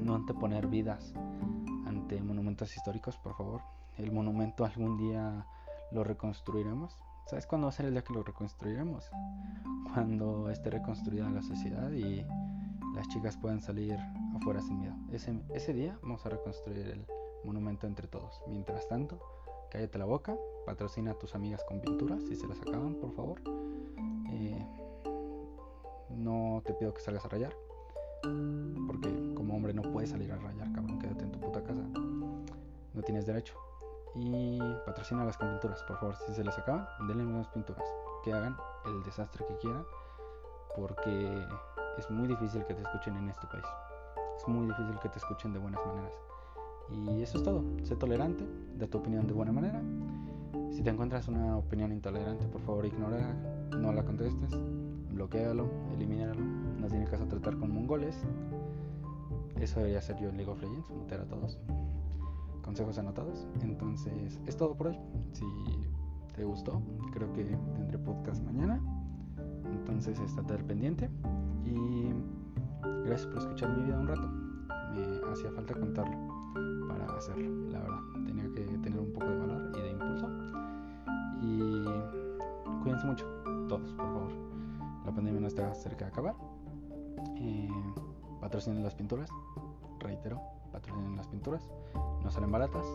no 0.00 0.14
anteponer 0.14 0.68
vidas 0.68 1.12
ante 1.86 2.22
monumentos 2.22 2.76
históricos, 2.76 3.16
por 3.18 3.34
favor. 3.34 3.62
El 3.98 4.12
monumento 4.12 4.64
algún 4.64 4.96
día 4.96 5.44
lo 5.90 6.04
reconstruiremos. 6.04 6.96
¿Sabes 7.26 7.48
cuándo 7.48 7.66
va 7.66 7.70
a 7.70 7.72
ser 7.72 7.86
el 7.86 7.94
día 7.94 8.04
que 8.04 8.12
lo 8.12 8.22
reconstruiremos? 8.22 9.10
Cuando 9.92 10.50
esté 10.50 10.70
reconstruida 10.70 11.28
la 11.30 11.42
sociedad 11.42 11.90
y 11.90 12.24
las 12.94 13.08
chicas 13.08 13.36
puedan 13.36 13.60
salir 13.60 13.98
afuera 14.36 14.60
sin 14.60 14.78
miedo. 14.80 14.94
Ese, 15.12 15.38
ese 15.52 15.72
día 15.72 15.98
vamos 16.02 16.24
a 16.26 16.28
reconstruir 16.30 16.86
el 16.86 17.06
monumento 17.44 17.86
entre 17.86 18.06
todos. 18.06 18.40
Mientras 18.46 18.88
tanto, 18.88 19.20
cállate 19.70 19.98
la 19.98 20.04
boca, 20.04 20.36
patrocina 20.66 21.12
a 21.12 21.14
tus 21.14 21.34
amigas 21.34 21.62
con 21.64 21.80
pinturas 21.80 22.22
si 22.24 22.36
se 22.36 22.46
las 22.46 22.60
acaban, 22.60 22.94
por 22.94 23.12
favor. 23.12 23.40
Eh, 24.30 24.66
no 26.10 26.62
te 26.64 26.74
pido 26.74 26.94
que 26.94 27.00
salgas 27.00 27.24
a 27.24 27.28
rayar, 27.28 27.54
porque 28.86 29.34
como 29.34 29.54
hombre 29.54 29.74
no 29.74 29.82
puedes 29.82 30.10
salir 30.10 30.30
a 30.32 30.36
rayar, 30.36 30.72
cabrón, 30.72 30.98
quédate 30.98 31.24
en 31.24 31.32
tu 31.32 31.40
puta 31.40 31.62
casa. 31.62 31.82
No 32.94 33.02
tienes 33.02 33.26
derecho. 33.26 33.58
Y 34.14 34.60
patrocina 34.86 35.24
las 35.24 35.36
pinturas, 35.36 35.82
por 35.82 35.98
favor. 35.98 36.16
Si 36.24 36.34
se 36.34 36.44
les 36.44 36.56
acaban, 36.56 36.86
denle 37.08 37.26
unas 37.26 37.48
pinturas. 37.48 37.84
Que 38.22 38.32
hagan 38.32 38.56
el 38.86 39.02
desastre 39.02 39.44
que 39.46 39.56
quieran. 39.56 39.84
Porque 40.76 41.44
es 41.98 42.10
muy 42.10 42.28
difícil 42.28 42.64
que 42.64 42.74
te 42.74 42.82
escuchen 42.82 43.16
en 43.16 43.28
este 43.28 43.46
país. 43.46 43.64
Es 44.36 44.48
muy 44.48 44.66
difícil 44.66 44.98
que 45.00 45.08
te 45.08 45.18
escuchen 45.18 45.52
de 45.52 45.58
buenas 45.58 45.80
maneras. 45.86 46.12
Y 46.90 47.22
eso 47.22 47.38
es 47.38 47.44
todo. 47.44 47.64
Sé 47.82 47.96
tolerante, 47.96 48.44
da 48.78 48.86
tu 48.86 48.98
opinión 48.98 49.26
de 49.26 49.32
buena 49.32 49.52
manera. 49.52 49.80
Si 50.70 50.82
te 50.82 50.90
encuentras 50.90 51.28
una 51.28 51.56
opinión 51.56 51.92
intolerante, 51.92 52.46
por 52.46 52.60
favor 52.62 52.84
ignora, 52.84 53.32
no 53.78 53.92
la 53.92 54.04
contestes, 54.04 54.50
bloquealo, 55.12 55.68
elimínalo. 55.94 56.40
No 56.80 56.88
tiene 56.88 57.06
caso 57.06 57.26
tratar 57.26 57.56
con 57.58 57.72
mongoles. 57.72 58.16
Eso 59.60 59.78
debería 59.78 60.02
ser 60.02 60.18
yo 60.18 60.28
en 60.28 60.36
League 60.36 60.50
of 60.50 60.60
Legends, 60.60 60.90
mutear 60.90 61.20
a 61.20 61.24
todos. 61.26 61.58
Consejos 62.62 62.98
anotados. 62.98 63.46
Entonces, 63.62 64.40
es 64.46 64.56
todo 64.56 64.74
por 64.74 64.88
hoy. 64.88 64.98
Si 65.32 65.44
te 66.34 66.44
gustó, 66.44 66.82
creo 67.12 67.32
que 67.32 67.44
tendré 67.76 67.98
podcast 67.98 68.42
mañana. 68.42 68.80
Entonces, 69.72 70.18
estate 70.18 70.54
al 70.54 70.64
pendiente. 70.64 71.08
Y 71.64 72.12
gracias 73.04 73.26
por 73.26 73.38
escuchar 73.38 73.70
mi 73.70 73.84
vida 73.84 73.98
un 73.98 74.06
rato. 74.06 74.28
Me 74.94 75.32
hacía 75.32 75.50
falta 75.50 75.74
contarlo 75.74 76.16
para 76.88 77.16
hacerlo, 77.16 77.50
la 77.70 77.80
verdad. 77.80 78.00
Tenía 78.26 78.44
que 78.44 78.78
tener 78.78 78.98
un 78.98 79.12
poco 79.12 79.26
de 79.26 79.38
valor 79.38 79.72
y 79.76 79.80
de 79.80 79.90
impulso. 79.90 80.28
Y 81.40 82.82
cuídense 82.82 83.06
mucho, 83.06 83.26
todos, 83.68 83.92
por 83.92 84.06
favor. 84.06 84.32
La 85.04 85.12
pandemia 85.12 85.40
no 85.40 85.46
está 85.46 85.74
cerca 85.74 86.06
de 86.06 86.10
acabar. 86.10 86.34
Eh, 87.36 87.68
patrocinen 88.40 88.82
las 88.82 88.94
pinturas, 88.94 89.30
reitero, 90.00 90.40
patrocinen 90.72 91.16
las 91.16 91.26
pinturas. 91.28 91.68
No 92.22 92.30
salen 92.30 92.50
baratas. 92.50 92.86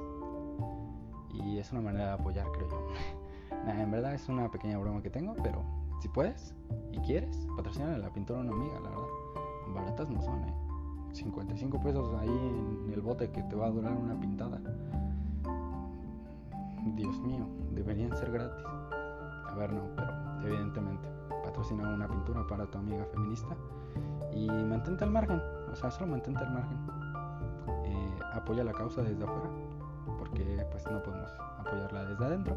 Y 1.31 1.57
es 1.57 1.71
una 1.71 1.81
manera 1.81 2.05
de 2.07 2.11
apoyar, 2.13 2.47
creo 2.51 2.69
yo. 2.69 2.87
en 3.71 3.91
verdad 3.91 4.13
es 4.13 4.27
una 4.29 4.49
pequeña 4.49 4.77
broma 4.77 5.01
que 5.01 5.09
tengo, 5.09 5.35
pero 5.43 5.63
si 5.99 6.07
puedes 6.07 6.53
y 6.91 6.99
quieres, 6.99 7.47
patrocina 7.55 7.97
la 7.97 8.11
pintura 8.11 8.39
a 8.39 8.43
una 8.43 8.51
amiga, 8.51 8.79
la 8.79 8.89
verdad. 8.89 9.05
Baratas 9.73 10.09
no 10.09 10.21
son, 10.21 10.43
eh. 10.43 10.53
55 11.13 11.81
pesos 11.81 12.13
ahí 12.19 12.29
en 12.85 12.93
el 12.93 13.01
bote 13.01 13.31
que 13.31 13.41
te 13.43 13.55
va 13.55 13.67
a 13.67 13.69
durar 13.71 13.93
una 13.93 14.19
pintada. 14.19 14.59
Dios 16.95 17.19
mío, 17.21 17.45
deberían 17.71 18.15
ser 18.15 18.31
gratis. 18.31 18.63
A 18.65 19.55
ver, 19.55 19.73
no, 19.73 19.83
pero 19.95 20.11
evidentemente 20.43 21.09
patrocina 21.43 21.89
una 21.89 22.07
pintura 22.07 22.45
para 22.47 22.65
tu 22.67 22.77
amiga 22.77 23.05
feminista 23.05 23.55
y 24.31 24.47
mantente 24.47 25.03
al 25.03 25.11
margen, 25.11 25.41
o 25.71 25.75
sea, 25.75 25.91
solo 25.91 26.11
mantente 26.11 26.43
al 26.43 26.53
margen. 26.53 26.77
Eh, 27.85 28.19
apoya 28.33 28.63
la 28.63 28.73
causa 28.73 29.01
desde 29.01 29.23
afuera, 29.23 29.49
porque 30.17 30.65
pues 30.71 30.85
no 30.89 31.01
podemos 31.01 31.31
apoyarla 31.57 32.05
desde 32.05 32.25
adentro. 32.25 32.55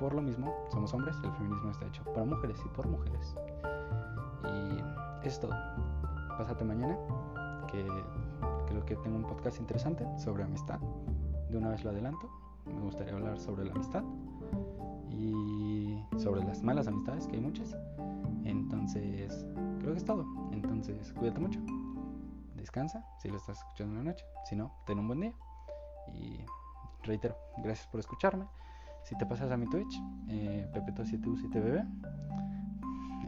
Por 0.00 0.14
lo 0.14 0.22
mismo, 0.22 0.56
somos 0.70 0.94
hombres, 0.94 1.14
el 1.22 1.30
feminismo 1.32 1.70
está 1.70 1.84
hecho 1.84 2.02
para 2.04 2.24
mujeres 2.24 2.58
y 2.64 2.68
por 2.70 2.88
mujeres. 2.88 3.36
Y 4.44 5.26
es 5.26 5.38
todo. 5.38 5.52
Pásate 6.38 6.64
mañana, 6.64 6.96
que 7.70 7.86
creo 8.66 8.82
que 8.86 8.96
tengo 8.96 9.16
un 9.18 9.24
podcast 9.24 9.60
interesante 9.60 10.06
sobre 10.18 10.42
amistad. 10.42 10.80
De 11.50 11.58
una 11.58 11.68
vez 11.68 11.84
lo 11.84 11.90
adelanto. 11.90 12.30
Me 12.64 12.80
gustaría 12.80 13.12
hablar 13.12 13.38
sobre 13.38 13.66
la 13.66 13.72
amistad 13.72 14.02
y 15.10 16.02
sobre 16.16 16.44
las 16.44 16.62
malas 16.62 16.88
amistades, 16.88 17.26
que 17.26 17.36
hay 17.36 17.42
muchas. 17.42 17.76
Entonces, 18.44 19.44
creo 19.80 19.92
que 19.92 19.98
es 19.98 20.04
todo. 20.06 20.24
Entonces, 20.52 21.12
cuídate 21.12 21.40
mucho. 21.40 21.60
Descansa 22.56 23.04
si 23.18 23.28
lo 23.28 23.36
estás 23.36 23.58
escuchando 23.58 23.98
en 23.98 24.06
la 24.06 24.12
noche. 24.12 24.24
Si 24.46 24.56
no, 24.56 24.72
ten 24.86 24.98
un 24.98 25.08
buen 25.08 25.20
día. 25.20 25.34
Y 26.14 26.40
reitero, 27.02 27.36
gracias 27.58 27.86
por 27.88 28.00
escucharme. 28.00 28.46
Si 29.04 29.16
te 29.16 29.26
pasas 29.26 29.50
a 29.50 29.56
mi 29.56 29.68
Twitch, 29.68 30.00
eh, 30.28 30.68
Pepeto7U7BB, 30.72 31.84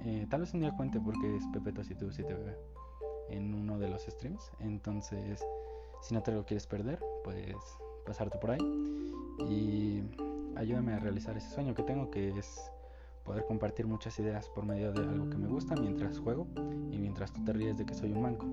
eh, 0.05 0.27
tal 0.29 0.41
vez 0.41 0.55
un 0.55 0.61
día 0.61 0.73
cuente 0.73 1.01
porque 1.01 1.37
es 1.37 1.45
Pepeto7U7BB 1.49 2.57
en 3.31 3.55
uno 3.55 3.79
de 3.79 3.89
los 3.89 4.03
streams. 4.03 4.51
Entonces, 4.61 5.45
si 6.03 6.15
no 6.15 6.23
te 6.23 6.33
lo 6.33 6.45
quieres 6.45 6.67
perder, 6.67 7.01
puedes 7.25 7.57
pasarte 8.05 8.39
por 8.39 8.51
ahí 8.53 8.61
y 9.49 10.03
ayúdame 10.57 10.95
a 10.95 10.99
realizar 10.99 11.37
ese 11.37 11.51
sueño 11.51 11.75
que 11.75 11.83
tengo, 11.83 12.11
que 12.11 12.37
es 12.37 12.71
poder 13.25 13.45
compartir 13.47 13.87
muchas 13.87 14.19
ideas 14.19 14.49
por 14.49 14.65
medio 14.65 14.93
de 14.93 15.01
algo 15.01 15.31
que 15.31 15.37
me 15.37 15.47
gusta 15.47 15.75
mientras 15.77 16.19
juego 16.19 16.47
y 16.91 16.99
mientras 16.99 17.33
tú 17.33 17.45
te 17.45 17.53
ríes 17.53 17.79
de 17.79 17.87
que 17.87 17.95
soy 17.95 18.13
un 18.13 18.23
manco. 18.23 18.47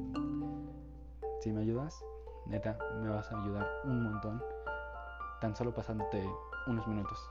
Si 1.41 1.51
me 1.51 1.61
ayudas, 1.61 2.03
neta, 2.45 2.77
me 3.01 3.09
vas 3.09 3.31
a 3.31 3.41
ayudar 3.41 3.67
un 3.85 4.03
montón, 4.03 4.41
tan 5.41 5.55
solo 5.55 5.73
pasándote 5.73 6.23
unos 6.69 6.87
minutos 6.87 7.29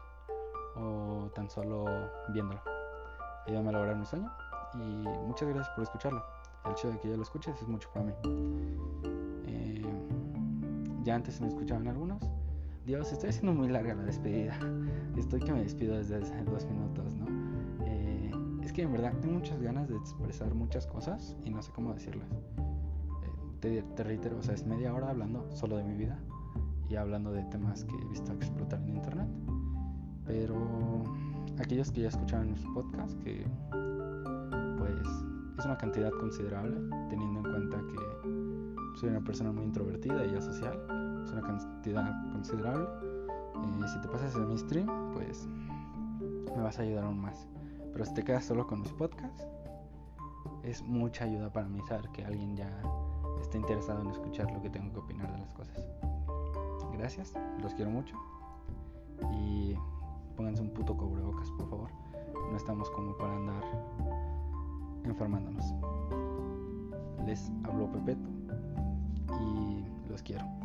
o 0.76 1.30
tan 1.34 1.48
solo 1.48 1.86
viéndolo. 2.32 2.60
Ayúdame 3.46 3.70
a 3.70 3.72
lograr 3.72 3.96
mi 3.96 4.04
sueño 4.04 4.30
y 4.74 4.78
muchas 5.26 5.48
gracias 5.48 5.68
por 5.70 5.84
escucharlo. 5.84 6.22
El 6.64 6.72
hecho 6.72 6.90
de 6.90 6.98
que 6.98 7.08
ya 7.08 7.16
lo 7.16 7.22
escuches 7.22 7.60
es 7.60 7.68
mucho 7.68 7.88
para 7.92 8.06
mí. 8.06 8.12
Eh, 9.46 9.86
ya 11.04 11.14
antes 11.14 11.40
me 11.40 11.48
escuchaban 11.48 11.88
algunos. 11.88 12.22
Dios, 12.84 13.12
estoy 13.12 13.30
haciendo 13.30 13.52
muy 13.52 13.68
larga 13.68 13.94
la 13.94 14.02
despedida. 14.02 14.58
Estoy 15.16 15.40
que 15.40 15.52
me 15.52 15.62
despido 15.62 15.96
desde 15.96 16.16
hace 16.16 16.44
dos 16.44 16.64
minutos, 16.66 17.14
¿no? 17.16 17.26
Eh, 17.84 18.30
es 18.62 18.72
que 18.72 18.82
en 18.82 18.92
verdad 18.92 19.12
tengo 19.20 19.34
muchas 19.34 19.60
ganas 19.60 19.88
de 19.88 19.96
expresar 19.96 20.54
muchas 20.54 20.86
cosas 20.86 21.36
y 21.44 21.50
no 21.50 21.62
sé 21.62 21.72
cómo 21.72 21.94
decirlas. 21.94 22.28
Eh, 23.62 23.82
te, 23.94 24.04
reitero, 24.04 24.38
o 24.38 24.42
sea, 24.42 24.54
es 24.54 24.66
media 24.66 24.94
hora 24.94 25.10
hablando 25.10 25.50
solo 25.52 25.76
de 25.76 25.84
mi 25.84 25.94
vida 25.94 26.18
y 26.88 26.96
hablando 26.96 27.32
de 27.32 27.42
temas 27.44 27.84
que 27.84 27.94
he 27.94 28.04
visto 28.06 28.32
explotar 28.32 28.80
en 28.82 28.96
internet. 28.96 29.28
Pero 30.26 31.04
aquellos 31.58 31.90
que 31.90 32.02
ya 32.02 32.08
escucharon 32.08 32.52
mis 32.52 32.64
podcasts, 32.66 33.14
que 33.24 33.46
pues 34.78 35.08
es 35.58 35.64
una 35.64 35.76
cantidad 35.76 36.10
considerable, 36.12 36.76
teniendo 37.10 37.40
en 37.40 37.52
cuenta 37.52 37.78
que 37.88 38.98
soy 38.98 39.10
una 39.10 39.20
persona 39.20 39.52
muy 39.52 39.64
introvertida 39.64 40.24
y 40.26 40.34
asocial. 40.34 40.74
Es 41.24 41.32
una 41.32 41.42
cantidad 41.42 42.32
considerable. 42.32 42.86
Y 43.56 43.88
si 43.88 44.00
te 44.00 44.08
pasas 44.08 44.34
en 44.36 44.48
mi 44.48 44.58
stream, 44.58 44.86
pues 45.12 45.48
me 46.56 46.62
vas 46.62 46.78
a 46.78 46.82
ayudar 46.82 47.04
aún 47.04 47.20
más. 47.20 47.48
Pero 47.92 48.04
si 48.04 48.14
te 48.14 48.22
quedas 48.22 48.44
solo 48.44 48.66
con 48.66 48.80
mis 48.80 48.92
podcasts, 48.92 49.46
es 50.62 50.82
mucha 50.82 51.24
ayuda 51.24 51.52
para 51.52 51.68
mí 51.68 51.80
saber 51.88 52.08
que 52.10 52.24
alguien 52.24 52.56
ya 52.56 52.70
está 53.40 53.56
interesado 53.56 54.02
en 54.02 54.10
escuchar 54.10 54.50
lo 54.52 54.60
que 54.62 54.70
tengo 54.70 54.92
que 54.92 54.98
opinar 55.00 55.32
de 55.32 55.38
las 55.38 55.52
cosas. 55.54 55.67
Gracias, 56.98 57.32
los 57.62 57.74
quiero 57.74 57.92
mucho. 57.92 58.16
Y 59.32 59.76
pónganse 60.36 60.62
un 60.62 60.70
puto 60.70 60.96
cubrebocas, 60.96 61.48
por 61.52 61.70
favor. 61.70 61.90
No 62.50 62.56
estamos 62.56 62.90
como 62.90 63.16
para 63.16 63.36
andar 63.36 63.62
enfermándonos. 65.04 65.64
Les 67.24 67.52
habló 67.62 67.90
Pepeto 67.92 68.28
y 69.40 70.10
los 70.10 70.22
quiero. 70.22 70.57